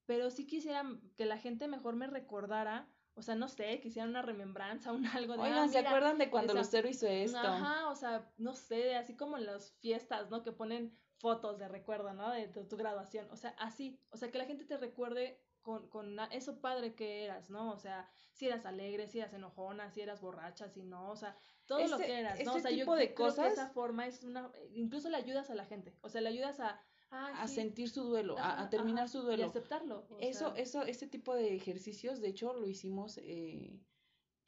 [0.07, 0.87] Pero sí quisiera
[1.19, 5.07] que la gente mejor me recordara o sea, no sé, que hicieran una remembranza, un
[5.07, 5.41] algo de...
[5.41, 7.39] Oigan, ah, ¿se acuerdan de cuando Lucero hizo esto?
[7.39, 10.43] Ajá, o sea, no sé, así como en las fiestas, ¿no?
[10.43, 12.31] Que ponen fotos de recuerdo, ¿no?
[12.31, 16.19] De tu, graduación, o sea, así, o sea, que la gente te recuerde con, con
[16.31, 17.73] eso padre que eras, ¿no?
[17.73, 21.37] O sea, si eras alegre, si eras enojona, si eras borracha, si no, o sea,
[21.67, 22.55] todo lo que eras, ¿no?
[22.55, 23.49] O sea, tipo yo de cosas...
[23.49, 26.59] que esa forma es una, incluso le ayudas a la gente, o sea, le ayudas
[26.61, 26.81] a,
[27.11, 29.43] a sentir su duelo, a, terminar su duelo.
[29.43, 30.07] Y aceptarlo.
[30.21, 33.81] Eso, eso, ese tipo de ejercicios, de hecho, lo hicimos eh,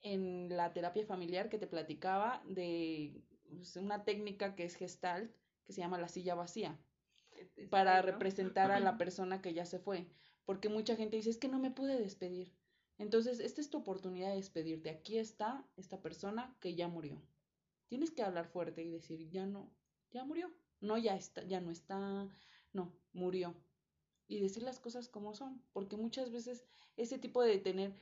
[0.02, 5.34] en la terapia familiar que te platicaba de pues, una técnica que es gestalt,
[5.64, 6.78] que se llama la silla vacía,
[7.70, 10.08] para representar a la persona que ya se fue.
[10.44, 12.52] Porque mucha gente dice, es que no me pude despedir.
[12.98, 14.90] Entonces, esta es tu oportunidad de despedirte.
[14.90, 17.20] Aquí está esta persona que ya murió.
[17.88, 19.72] Tienes que hablar fuerte y decir, ya no,
[20.10, 20.52] ya murió.
[20.80, 22.28] No, ya está, ya no está,
[22.72, 23.54] no, murió.
[24.28, 26.64] Y decir las cosas como son, porque muchas veces
[26.96, 27.94] ese tipo de tener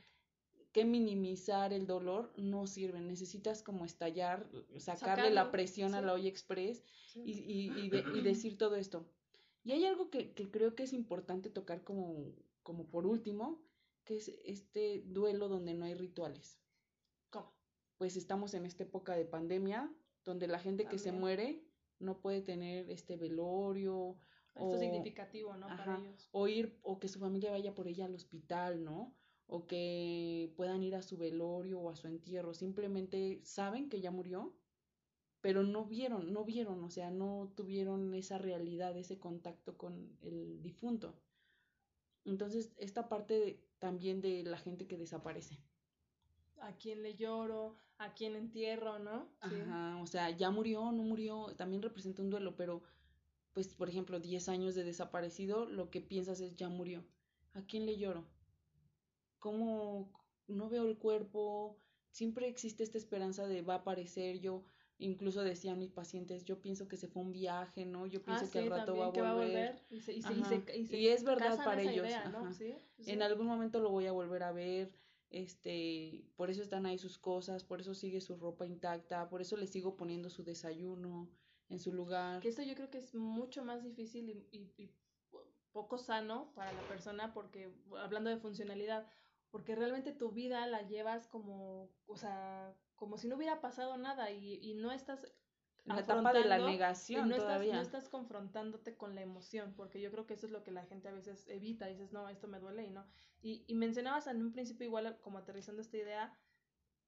[0.71, 3.01] que minimizar el dolor no sirve.
[3.01, 6.83] Necesitas como estallar, sacarle la presión a la olla express
[7.15, 9.05] y, y, y, decir todo esto.
[9.63, 13.61] Y hay algo que, que, creo que es importante tocar como, como por último,
[14.05, 16.59] que es este duelo donde no hay rituales.
[17.29, 17.53] ¿Cómo?
[17.97, 19.93] Pues estamos en esta época de pandemia,
[20.23, 21.63] donde la gente que se muere
[21.99, 24.17] no puede tener este velorio
[24.55, 25.67] esto es significativo, ¿no?
[25.67, 26.29] Para ellos.
[26.31, 29.13] O ir, o que su familia vaya por ella al hospital, ¿no?
[29.47, 32.53] O que puedan ir a su velorio o a su entierro.
[32.53, 34.53] Simplemente saben que ya murió,
[35.41, 40.61] pero no vieron, no vieron, o sea, no tuvieron esa realidad, ese contacto con el
[40.61, 41.15] difunto.
[42.25, 45.57] Entonces, esta parte también de la gente que desaparece.
[46.59, 49.27] A quién le lloro, a quién entierro, ¿no?
[49.39, 52.83] Ajá, o sea, ya murió, no murió, también representa un duelo, pero
[53.53, 57.03] pues por ejemplo 10 años de desaparecido, lo que piensas es ya murió.
[57.53, 58.25] ¿A quién le lloro?
[59.39, 60.11] ¿Cómo
[60.47, 61.77] no veo el cuerpo?
[62.11, 64.63] Siempre existe esta esperanza de va a aparecer yo.
[64.97, 68.05] Incluso decían mis pacientes, yo pienso que se fue un viaje, ¿no?
[68.05, 69.81] Yo pienso ah, que al rato va a volver.
[69.89, 72.07] Y, es verdad para ellos.
[73.07, 74.93] En algún momento lo voy a volver a ver
[75.31, 79.55] este, por eso están ahí sus cosas, por eso sigue su ropa intacta, por eso
[79.55, 81.29] le sigo poniendo su desayuno,
[81.71, 82.41] en su lugar.
[82.41, 84.91] Que esto yo creo que es mucho más difícil y,
[85.71, 89.07] poco sano para la persona porque, hablando de funcionalidad,
[89.51, 94.31] porque realmente tu vida la llevas como, o sea, como si no hubiera pasado nada
[94.31, 95.25] y, y no estás
[95.85, 97.81] en la etapa de la negación no todavía.
[97.81, 100.71] Estás, no estás confrontándote con la emoción, porque yo creo que eso es lo que
[100.71, 103.05] la gente a veces evita, dices, no, esto me duele y no.
[103.41, 106.37] Y, y mencionabas en un principio igual como aterrizando esta idea,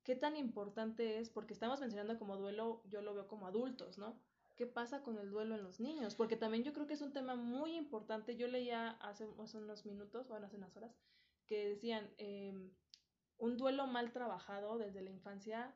[0.03, 4.19] qué tan importante es, porque estamos mencionando como duelo, yo lo veo como adultos, ¿no?
[4.55, 7.13] Qué pasa con el duelo en los niños, porque también yo creo que es un
[7.13, 8.35] tema muy importante.
[8.35, 10.95] Yo leía hace, hace unos minutos, bueno, hace unas horas,
[11.47, 12.71] que decían, em,
[13.37, 15.75] un duelo mal trabajado desde la infancia,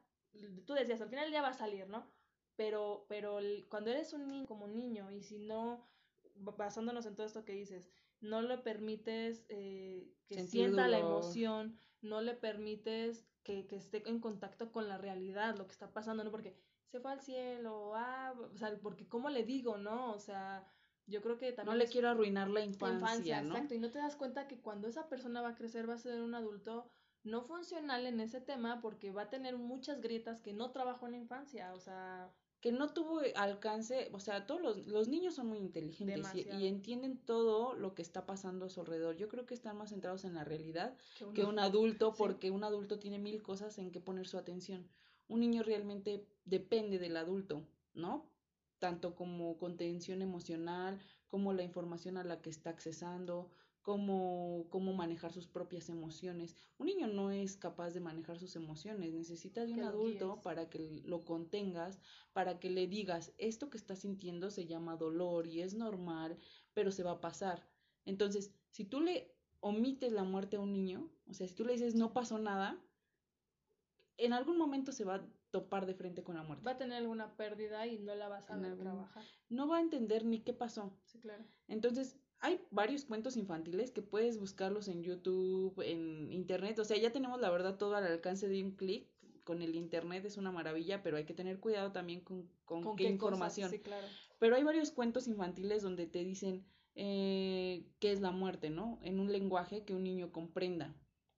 [0.66, 2.08] tú decías, al final ya va a salir, ¿no?
[2.56, 5.88] Pero, pero cuando eres un niño como niño y si no,
[6.36, 12.22] basándonos en todo esto que dices, no le permites eh, que sienta la emoción, no
[12.22, 16.32] le permites que, que, esté en contacto con la realidad, lo que está pasando, ¿no?
[16.32, 16.56] Porque
[16.88, 20.14] se fue al cielo, ah, o sea, porque ¿cómo le digo, no?
[20.14, 20.66] O sea,
[21.06, 21.78] yo creo que también...
[21.78, 23.56] No le quiero arruinar la infancia, infancia ¿no?
[23.56, 26.00] Exacto, y no te das cuenta que cuando esa persona va a crecer va a
[26.00, 26.90] ser un adulto
[27.24, 31.14] no funcional en ese tema porque va a tener muchas grietas que no trabajó en
[31.14, 32.32] la infancia, o sea
[32.62, 37.18] que no tuvo alcance, o sea, todos los, los niños son muy inteligentes y, entienden
[37.18, 39.16] todo lo que está pasando a su alrededor.
[39.16, 40.96] Yo creo que están más centrados en la realidad
[41.36, 44.90] que, un adulto, porque un adulto tiene mil cosas en que poner su atención.
[45.28, 48.30] Un niño realmente depende del adulto, ¿no?
[48.80, 53.52] Tanto como contención emocional, como la información a la que está accesando,
[53.88, 56.58] cómo, cómo manejar sus propias emociones.
[56.78, 61.02] Un niño no es capaz de manejar sus emociones, necesita de un adulto para que
[61.06, 62.02] lo contengas,
[62.34, 66.38] para que le digas, esto que estás sintiendo se llama dolor y es normal,
[66.74, 67.66] pero se va a pasar.
[68.04, 71.72] Entonces, si tú le omites la muerte a un niño, o sea, si tú le
[71.72, 72.78] dices no pasó nada,
[74.18, 76.66] en algún momento se va a topar de frente con la muerte.
[76.66, 79.24] Va a tener alguna pérdida y no la vas a trabajar.
[79.50, 80.98] No va a entender ni qué pasó.
[81.06, 81.44] Sí, claro.
[81.68, 86.78] Entonces, hay varios cuentos infantiles que puedes buscarlos en YouTube, en Internet.
[86.80, 89.10] O sea, ya tenemos la verdad todo al alcance de un clic.
[89.44, 93.06] Con el Internet es una maravilla, pero hay que tener cuidado también con, con, qué,
[93.06, 93.70] información.
[93.70, 94.06] Sí, claro.
[94.40, 96.66] Pero hay varios cuentos infantiles donde te dicen
[96.96, 99.00] eh, qué es la muerte, ¿no?
[99.04, 100.94] En un lenguaje que un niño comprenda.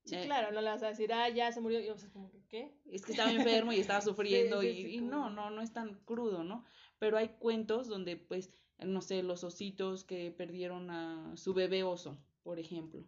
[0.09, 2.09] Sí, eh, claro, no le vas a decir, ah, ya se murió, y o sea,
[2.09, 2.73] como que, ¿qué?
[2.91, 6.43] Es que estaba enfermo y estaba sufriendo, y, y no, no, no es tan crudo,
[6.43, 6.65] ¿no?
[6.97, 12.17] Pero hay cuentos donde, pues, no sé, los ositos que perdieron a su bebé oso,
[12.43, 13.05] por ejemplo.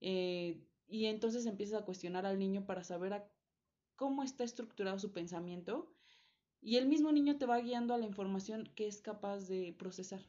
[0.00, 3.24] Eh, y entonces empiezas a cuestionar al niño para saber
[3.96, 5.92] cómo está estructurado su pensamiento
[6.60, 10.20] y el mismo niño te va guiando a la información que es capaz de procesar.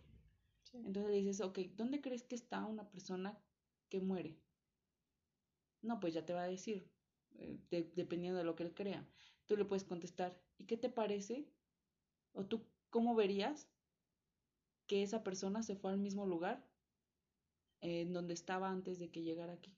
[0.74, 3.40] Entonces le dices, ok, ¿dónde crees que está una persona
[3.90, 4.38] que muere?
[5.82, 6.90] No, pues ya te va a decir,
[7.40, 7.60] eh,
[7.96, 9.08] dependiendo de lo que él crea.
[9.46, 11.48] Tú le puedes contestar, ¿y qué te parece?
[12.34, 13.70] ¿O tú cómo verías
[14.88, 16.66] que esa persona se fue al mismo lugar
[17.82, 19.76] en donde estaba antes de que llegara aquí.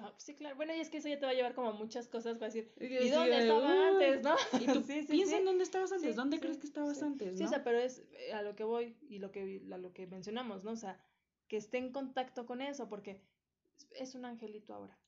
[0.00, 0.56] Ah, sí, claro.
[0.56, 2.52] Bueno, y es que eso ya te va a llevar como a muchas cosas para
[2.52, 4.36] decir, ¿y dónde estaba antes, no?
[4.60, 7.64] Y tú piensa en dónde estabas antes, ¿dónde crees que estabas antes, Sí, o sea,
[7.64, 10.72] pero es eh, a lo que voy y lo que, a lo que mencionamos, ¿no?
[10.72, 11.02] O sea,
[11.48, 13.20] que esté en contacto con eso, porque
[13.92, 14.98] es un angelito ahora.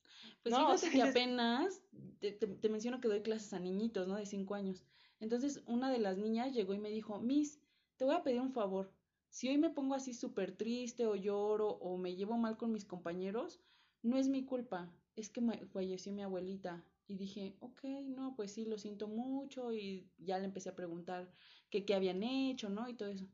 [0.43, 1.81] Pues no, fíjate que apenas,
[2.19, 4.15] te, te, menciono que doy clases a niñitos, ¿no?
[4.15, 4.83] De cinco años.
[5.19, 7.59] Entonces, una de las niñas llegó y me dijo, Miss,
[7.97, 8.91] te voy a pedir un favor.
[9.29, 12.85] Si hoy me pongo así súper triste o lloro o me llevo mal con mis
[12.85, 13.59] compañeros,
[14.01, 15.41] no es mi culpa, es que
[15.71, 16.83] falleció mi abuelita.
[17.09, 21.31] Y dije, ok, no, pues sí, lo siento mucho y ya le empecé a preguntar
[21.69, 22.87] qué habían hecho, ¿no?
[22.89, 23.25] Y todo eso.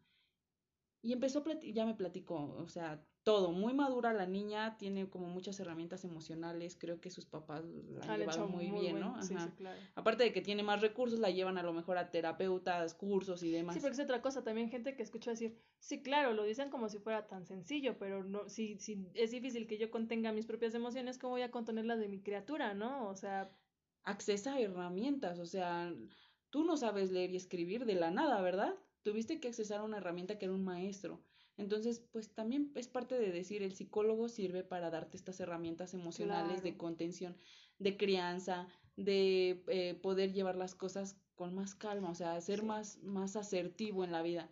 [1.02, 5.28] Y empezó a ya me platicó, o sea, todo, muy madura la niña, tiene como
[5.28, 9.22] muchas herramientas emocionales, creo que sus papás la han llevado muy, bien, ¿no?
[9.22, 9.80] Sí, sí, claro.
[9.96, 13.52] Aparte de que tiene más recursos, la llevan a lo mejor a terapeutas, cursos y
[13.52, 13.76] demás.
[13.76, 16.90] Sí, porque es otra cosa, también gente que escucha decir, sí, claro, lo dicen como
[16.90, 20.76] si fuera tan sencillo, pero no, si, si es difícil que yo contenga mis propias
[20.76, 23.08] emociones, ¿cómo voy a contenerlas de mi criatura, no?
[23.08, 23.50] O sea...
[24.04, 25.94] Accesa a herramientas, o sea,
[26.50, 28.76] tú no sabes leer y escribir de la nada, ¿verdad?
[29.04, 31.22] tuviste que accesar a una herramienta que era un maestro.
[31.58, 36.64] Entonces, pues también es parte de decir, el psicólogo sirve para darte estas herramientas emocionales
[36.64, 37.38] de contención,
[37.80, 43.02] de crianza, de eh, poder llevar las cosas con más calma, o sea, ser más,
[43.04, 44.50] más asertivo en la vida.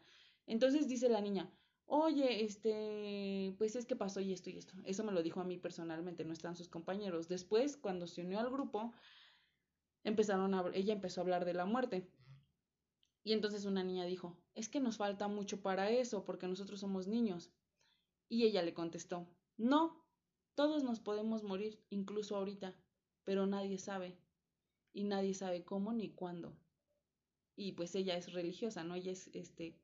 [0.48, 1.52] Entonces dice la niña,
[1.86, 4.74] oye, este, pues es que pasó y esto y esto.
[4.86, 7.28] Eso me lo dijo a mí personalmente, no están sus compañeros.
[7.28, 8.94] Después, cuando se unió al grupo,
[10.04, 12.08] empezaron a, ella empezó a hablar de la muerte.
[13.24, 17.08] Y entonces una niña dijo, es que nos falta mucho para eso, porque nosotros somos
[17.08, 17.52] niños.
[18.30, 20.04] Y ella le contestó, no,
[20.56, 22.76] todos nos podemos morir, incluso ahorita,
[23.24, 24.18] pero nadie sabe.
[24.94, 26.58] Y nadie sabe cómo ni cuándo.
[27.56, 28.96] Y pues ella es religiosa, ¿no?
[28.96, 29.78] Ella es este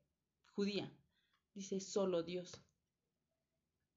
[0.52, 0.92] judía.
[1.54, 2.60] Dice solo Dios.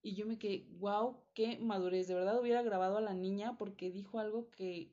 [0.04, 2.08] Y yo me quedé, wow, qué madurez.
[2.08, 4.92] De verdad hubiera grabado a la niña porque dijo algo que,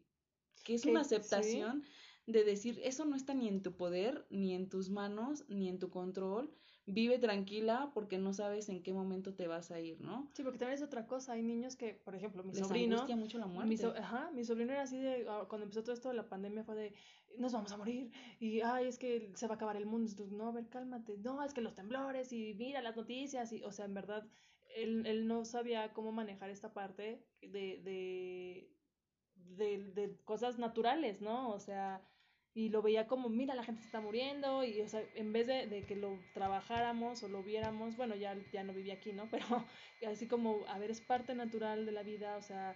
[0.64, 1.84] que es una aceptación
[2.28, 5.78] de decir, eso no está ni en tu poder, ni en tus manos, ni en
[5.78, 6.52] tu control,
[6.84, 10.28] vive tranquila porque no sabes en qué momento te vas a ir, ¿no?
[10.34, 11.32] Sí, porque también es otra cosa.
[11.32, 13.06] Hay niños que, por ejemplo, mi sobrino.
[13.16, 13.74] mucho la muerte.
[13.74, 15.26] Mi, ajá, mi sobrino era así de.
[15.26, 16.94] Ah, cuando empezó todo esto de la pandemia fue de.
[17.38, 18.10] Nos vamos a morir.
[18.40, 20.12] Y, ay, es que se va a acabar el mundo.
[20.30, 21.16] no, a ver, cálmate.
[21.16, 23.52] No, es que los temblores y mira las noticias.
[23.54, 24.28] Y, o sea, en verdad,
[24.76, 28.70] él, él no sabía cómo manejar esta parte de, de,
[29.34, 31.50] de, de cosas naturales, ¿no?
[31.50, 32.02] O sea
[32.59, 35.46] y lo veía como, mira, la gente se está muriendo, y o sea, en vez
[35.46, 39.28] de, de, que lo trabajáramos o lo viéramos, bueno, ya, ya no vivía aquí, ¿no?
[39.30, 39.64] Pero
[40.11, 42.74] así como, a ver, es parte natural de la vida, o sea,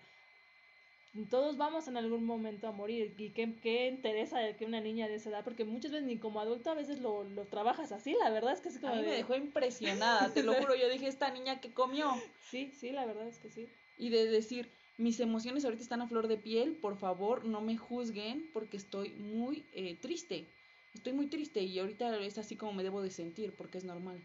[1.28, 5.16] todos vamos en algún momento a morir, y qué, qué interesa que una niña de
[5.16, 8.30] esa edad, porque muchas veces ni como adulto a veces lo, lo trabajas así, la
[8.30, 8.93] verdad es que es como...
[8.93, 12.12] A mí me dejó impresionada, te lo juro, yo dije, esta niña que comió.
[12.51, 13.66] Sí, sí, la verdad es que sí.
[13.99, 17.76] Y de decir, mis emociones ahorita están a flor de piel, por favor no me
[17.76, 20.47] juzguen porque estoy muy eh, triste.
[20.95, 24.22] Estoy muy triste y ahorita es así como me debo de sentir porque es normal.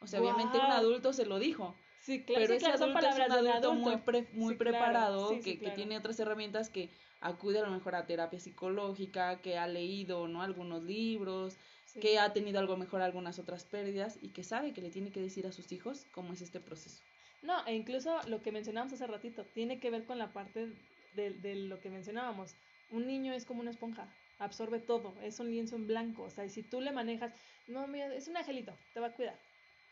[0.00, 1.74] O sea, obviamente un adulto se lo dijo.
[2.00, 6.20] Sí, claro, pero ese adulto es un adulto, muy, muy preparado, que, que tiene otras
[6.20, 6.90] herramientas que
[7.20, 10.42] acude a lo mejor a terapia psicológica, que ha leído ¿no?
[10.42, 11.58] algunos libros,
[12.00, 15.20] que ha tenido algo mejor algunas otras pérdidas y que sabe que le tiene que
[15.20, 17.02] decir a sus hijos cómo es este proceso.
[17.46, 20.72] No, e incluso lo que mencionábamos hace ratito, tiene que ver con la parte
[21.14, 22.56] de, de lo que mencionábamos.
[22.90, 26.44] Un niño es como una esponja, absorbe todo, es un lienzo en blanco, o sea,
[26.44, 27.32] y si tú le manejas,
[27.68, 29.38] no, mira, es un angelito, te va a cuidar.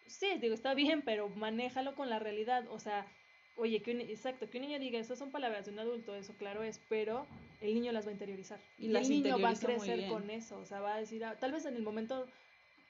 [0.06, 3.06] Sí, digo, está bien, pero manéjalo con la realidad, o sea,
[3.56, 6.34] oye, que un, exacto, que un niño diga, esas son palabras de un adulto, eso
[6.34, 7.26] claro es, pero
[7.60, 8.60] el niño las va a interiorizar.
[8.78, 11.52] Y, el niño va a crecer con eso, o sea, va a decir, ah, tal
[11.52, 12.26] vez en el momento,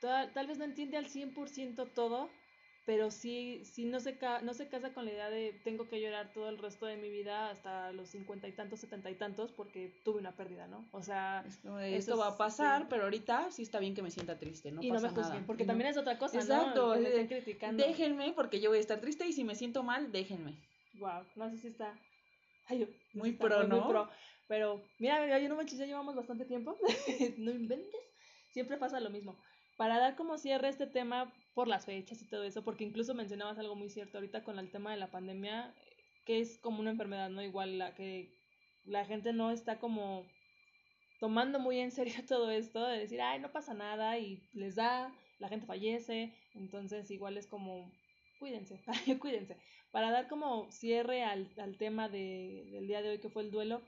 [0.00, 2.30] tal, tal vez no entiende al 100% todo,
[2.86, 6.32] pero sí, sí no, se no se casa con la idea de tengo que llorar
[6.32, 10.00] todo el resto de mi vida hasta los cincuenta y tantos, setenta y tantos porque
[10.04, 10.86] tuve una pérdida, ¿no?
[10.92, 11.44] O sea,
[11.82, 14.90] esto, va a pasar, pero ahorita sí está bien que me sienta triste, no y
[14.90, 17.28] no me juzguen, porque también es otra cosa, Exacto, ¿no?
[17.28, 17.84] criticando.
[17.84, 20.56] Déjenme porque yo voy a estar triste y si me siento mal, déjenme.
[20.94, 21.98] Wow, no sé si está
[22.66, 23.80] Ay, muy pro, ¿no?
[23.80, 24.08] Muy pro.
[24.48, 26.76] Pero mira, yo no manches, ya llevamos bastante tiempo.
[27.38, 28.00] no inventes.
[28.52, 29.36] Siempre pasa lo mismo.
[29.76, 33.58] Para dar como cierre este tema, por las fechas y todo eso, porque incluso mencionabas
[33.58, 35.72] algo muy cierto ahorita con el tema de la pandemia,
[36.24, 37.42] que es como una enfermedad, ¿no?
[37.42, 38.28] Igual la que
[38.84, 40.26] la gente no está como
[41.20, 45.12] tomando muy en serio todo esto de decir, ay, no pasa nada y les da,
[45.38, 47.90] la gente fallece, entonces igual es como,
[48.40, 48.80] cuídense,
[49.20, 49.56] cuídense.
[49.92, 53.52] Para dar como cierre al, al tema de, del día de hoy que fue el
[53.52, 53.80] duelo,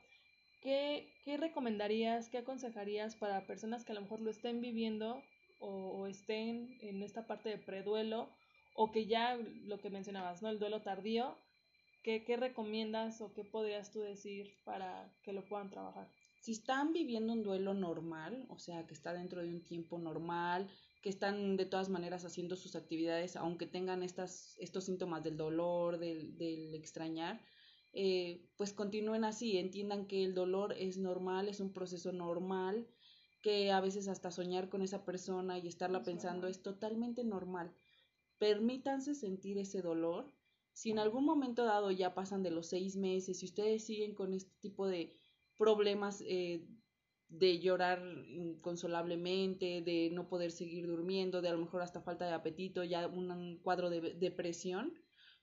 [0.63, 5.21] ¿qué, ¿qué recomendarías, qué aconsejarías para personas que a lo mejor lo estén viviendo
[5.59, 8.29] o, estén en esta parte de preduelo
[8.75, 10.49] o que ya lo que mencionabas, ¿no?
[10.51, 11.37] El duelo tardío,
[12.03, 16.09] ¿qué, ¿qué recomiendas o qué podrías tú decir para que lo puedan trabajar?
[16.41, 20.69] Si están viviendo un duelo normal, o sea, que está dentro de un tiempo normal,
[21.03, 25.99] que están de todas maneras haciendo sus actividades, aunque tengan estas, estos síntomas del dolor,
[25.99, 27.41] del, del extrañar,
[27.99, 32.87] eh, pues continúen así, entiendan que el dolor es normal, es un proceso normal,
[33.47, 37.73] que a veces hasta soñar con esa persona y estarla pensando es totalmente normal.
[38.39, 40.33] Permítanse sentir ese dolor.
[40.73, 44.35] Si en algún momento dado ya pasan de los seis meses y ustedes siguen con
[44.35, 45.17] este tipo de
[45.57, 46.67] problemas eh,
[47.29, 52.33] de llorar inconsolablemente, de no poder seguir durmiendo, de a lo mejor hasta falta de
[52.33, 54.93] apetito, ya un cuadro de depresión,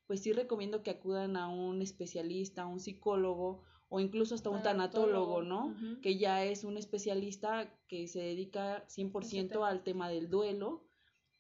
[0.08, 4.64] pues sí recomiendo que acudan a un especialista, a un psicólogo o incluso hasta un
[4.64, 5.76] tanatólogo, ¿no?
[6.02, 10.84] Que ya es un especialista que se dedica 100% al tema del duelo,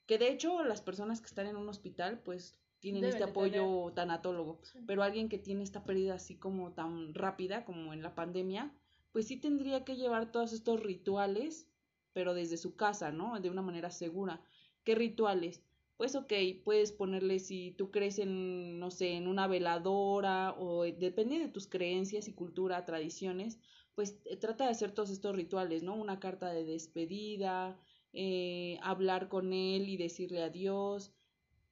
[0.05, 4.59] que de hecho las personas que están en un hospital pues tienen este apoyo tanatólogo,
[4.85, 8.71] pero alguien que tiene esta pérdida así como tan rápida como en la pandemia,
[9.11, 11.67] pues sí tendría que llevar todos estos rituales,
[12.13, 13.39] pero desde su casa, ¿no?
[13.39, 14.41] De una manera segura.
[14.83, 15.63] ¿Qué rituales?
[15.97, 16.33] Pues ok,
[16.63, 21.67] puedes ponerle si tú crees en, no sé, en una veladora o depende de tus
[21.67, 23.59] creencias y cultura, tradiciones,
[23.95, 25.95] pues eh, trata de hacer todos estos rituales, ¿no?
[25.95, 27.79] Una carta de despedida,
[28.11, 31.13] eh, hablar con él y decirle adiós,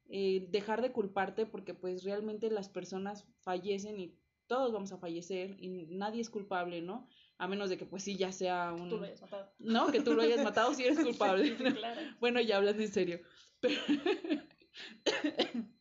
[0.10, 4.16] eh, dejar de culparte porque pues realmente las personas fallecen y
[4.48, 7.08] todos vamos a fallecer y nadie es culpable, ¿no?
[7.38, 8.90] A menos de que pues sí ya sea un...
[8.90, 9.52] Tú lo hayas matado.
[9.58, 11.56] No, que tú lo hayas matado si eres culpable.
[11.56, 12.02] claro.
[12.20, 13.22] Bueno, ya hablas en serio.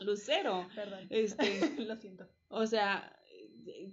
[0.00, 0.66] Lucero.
[0.74, 1.06] Perdón.
[1.10, 1.44] Este,
[1.78, 2.26] lo siento.
[2.48, 3.14] O sea,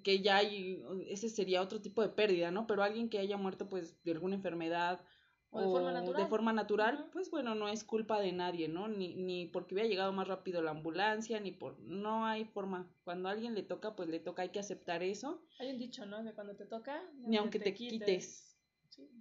[0.03, 2.67] que ya hay, ese sería otro tipo de pérdida, ¿no?
[2.67, 5.01] Pero alguien que haya muerto pues de alguna enfermedad
[5.49, 8.87] o, de forma natural, de forma natural pues bueno, no es culpa de nadie, ¿no?
[8.87, 12.89] Ni, ni porque hubiera llegado más rápido la ambulancia, ni por, no hay forma.
[13.03, 15.43] Cuando a alguien le toca, pues le toca, hay que aceptar eso.
[15.59, 16.23] Hay un dicho, ¿no?
[16.23, 18.50] Que cuando te toca, ni, aunque te, quites.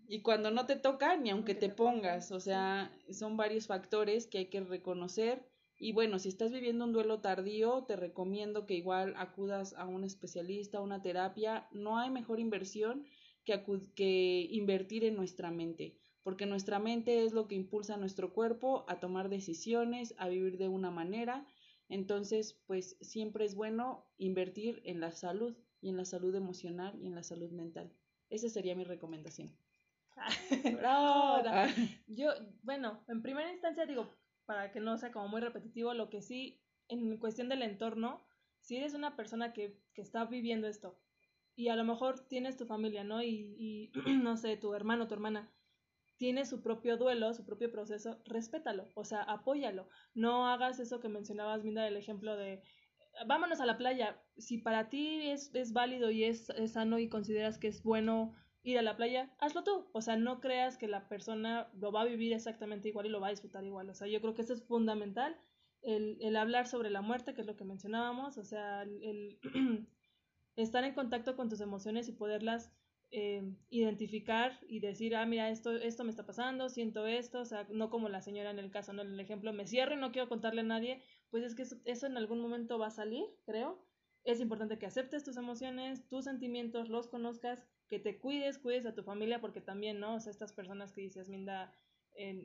[0.08, 4.38] Y cuando no te toca, ni aunque te pongas, o sea, son varios factores que
[4.38, 5.46] hay que reconocer.
[5.78, 10.04] Y bueno, si estás viviendo un duelo tardío, te recomiendo que igual acudas a un
[10.04, 11.68] especialista, a una terapia.
[11.70, 13.04] No hay mejor inversión
[13.44, 13.62] que,
[13.94, 18.84] que invertir en nuestra mente, porque nuestra mente es lo que impulsa a nuestro cuerpo
[18.88, 21.46] a tomar decisiones, a vivir de una manera.
[21.88, 27.06] Entonces, pues siempre es bueno invertir en la salud y en la salud emocional y
[27.06, 27.92] en la salud mental.
[28.30, 29.50] Esa sería mi recomendación.
[30.84, 31.68] Ah.
[32.06, 32.30] Yo,
[32.62, 34.10] bueno, en primera instancia digo,
[34.44, 38.20] para que no sea como muy repetitivo, lo que sí, en cuestión del entorno,
[38.60, 40.98] si eres una persona que, que está viviendo esto
[41.56, 43.22] y a lo mejor tienes tu familia, ¿no?
[43.22, 45.50] Y, y no sé, tu hermano, tu hermana,
[46.16, 49.88] tiene su propio duelo, su propio proceso, respétalo, o sea, apóyalo.
[50.14, 52.62] No hagas eso que mencionabas, Minda, del ejemplo de
[53.26, 54.20] vámonos a la playa.
[54.36, 58.34] Si para ti es, es válido y es, es, sano y consideras que es bueno
[58.62, 59.88] ir a la playa, hazlo tú.
[59.92, 63.20] O sea, no creas que la persona lo va a vivir exactamente igual y lo
[63.20, 63.88] va a disfrutar igual.
[63.90, 65.36] O sea, yo creo que eso es fundamental,
[65.82, 69.38] el, el hablar sobre la muerte, que es lo que mencionábamos, o sea, el,
[70.56, 72.70] estar en contacto con tus emociones y poderlas
[73.12, 77.66] eh, identificar y decir, ah, mira, esto, esto me está pasando, siento esto, o sea,
[77.70, 80.12] no como la señora en el caso, no en el ejemplo, me cierro y no
[80.12, 83.24] quiero contarle a nadie, pues es que eso, eso en algún momento va a salir,
[83.44, 83.84] creo.
[84.24, 88.94] Es importante que aceptes tus emociones, tus sentimientos, los conozcas que te cuides, cuides a
[88.94, 90.16] tu familia, porque también, ¿no?
[90.16, 91.74] O sea, estas personas que dices, Minda,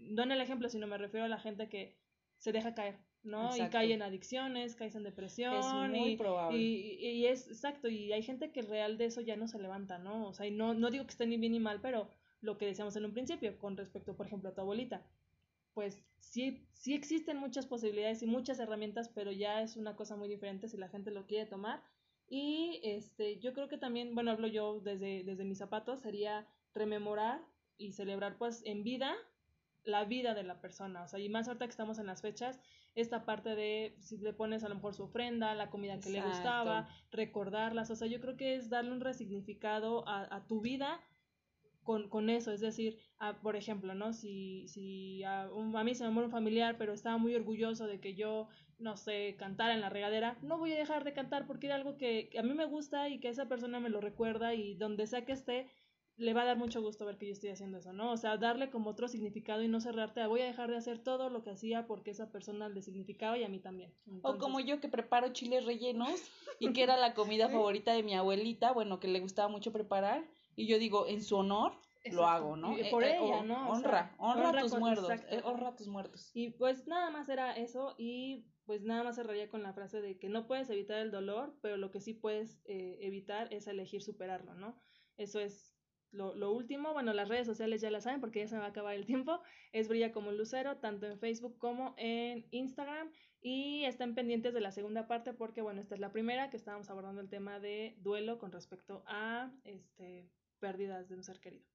[0.01, 1.97] no en el ejemplo, sino me refiero a la gente que
[2.38, 3.55] se deja caer, ¿no?
[3.55, 5.55] Y cae en adicciones, cae en depresión.
[5.55, 5.65] Es
[5.99, 6.57] muy y, probable.
[6.57, 10.27] Y, es exacto, y hay gente que real de eso ya no se levanta, ¿no?
[10.27, 12.09] O sea, y no, no digo que esté ni bien ni mal, pero
[12.41, 15.05] lo que decíamos en un principio, con respecto, por ejemplo, a tu abuelita,
[15.76, 20.28] pues sí, sí existen muchas posibilidades y muchas herramientas, pero ya es una cosa muy
[20.28, 21.84] diferente si la gente lo quiere tomar.
[22.28, 27.45] Y este, yo creo que también, bueno, hablo yo desde, desde mis zapatos, sería rememorar
[27.78, 29.15] y celebrar pues en vida
[29.84, 32.59] la vida de la persona, o sea, y más ahorita que estamos en las fechas,
[32.95, 36.23] esta parte de si le pones a lo mejor su ofrenda, la comida que le
[36.23, 40.99] gustaba, recordarlas, o sea, yo creo que es darle un resignificado a, a tu vida
[41.86, 42.97] con, con, eso, es decir,
[43.41, 44.11] por ejemplo, ¿no?
[44.11, 48.01] Si, si a, a, mí se me muere un familiar, pero estaba muy orgulloso de
[48.01, 51.67] que yo no sé, cantar en la regadera, no voy a dejar de cantar porque
[51.67, 54.75] era algo que, a mí me gusta y que esa persona me lo recuerda y
[54.75, 55.69] donde sea que esté,
[56.17, 58.11] le va a dar mucho gusto ver que yo estoy haciendo eso, ¿no?
[58.11, 60.99] O sea, darle como otro significado y no cerrarte a voy a dejar de hacer
[60.99, 63.93] todo lo que hacía porque esa persona le significaba y a mí también.
[64.21, 66.21] O como yo que preparo chiles rellenos
[66.59, 70.23] y que era la comida favorita de mi abuelita, bueno, que le gustaba mucho preparar
[70.56, 71.74] y yo digo, en su honor,
[72.12, 72.76] lo hago, ¿no?
[72.91, 73.70] por eh, ella, ¿no?
[73.70, 76.32] Honra, honra, a tus muertos, eh, honra a tus muertos.
[76.34, 80.18] Y pues nada más era eso y pues nada más cerraría con la frase de
[80.18, 84.01] que no puedes evitar el dolor, pero lo que sí puedes eh, evitar es elegir
[84.01, 84.78] superarlo, ¿no?
[85.18, 85.76] Eso es
[86.12, 86.93] lo, lo, último.
[86.93, 89.06] Bueno, las redes sociales ya las saben porque ya se me va a acabar el
[89.06, 89.41] tiempo.
[89.72, 93.12] Es Brilla como un lucero, tanto en Facebook como en Instagram.
[93.41, 96.89] Y estén pendientes de la segunda parte porque, bueno, esta es la primera que estábamos
[96.89, 101.66] abordando el tema de duelo con respecto a este, pérdidas de un ser querido.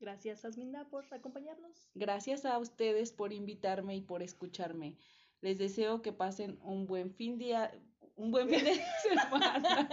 [0.00, 1.88] Gracias, Asminda, por acompañarnos.
[1.94, 4.98] Gracias a ustedes por invitarme y por escucharme.
[5.40, 7.72] Les deseo que pasen un buen fin día,
[8.16, 9.88] un buen fin de semana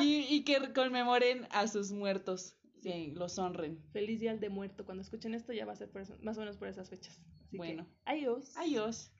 [0.00, 3.82] y, que conmemoren a sus muertos, que los honren.
[3.92, 4.84] Feliz día de muerto.
[4.84, 5.90] Cuando escuchen esto ya va a ser
[6.22, 7.20] más o menos por esas fechas.
[7.50, 7.86] bueno.
[8.04, 8.56] adiós.
[8.56, 9.12] Adiós.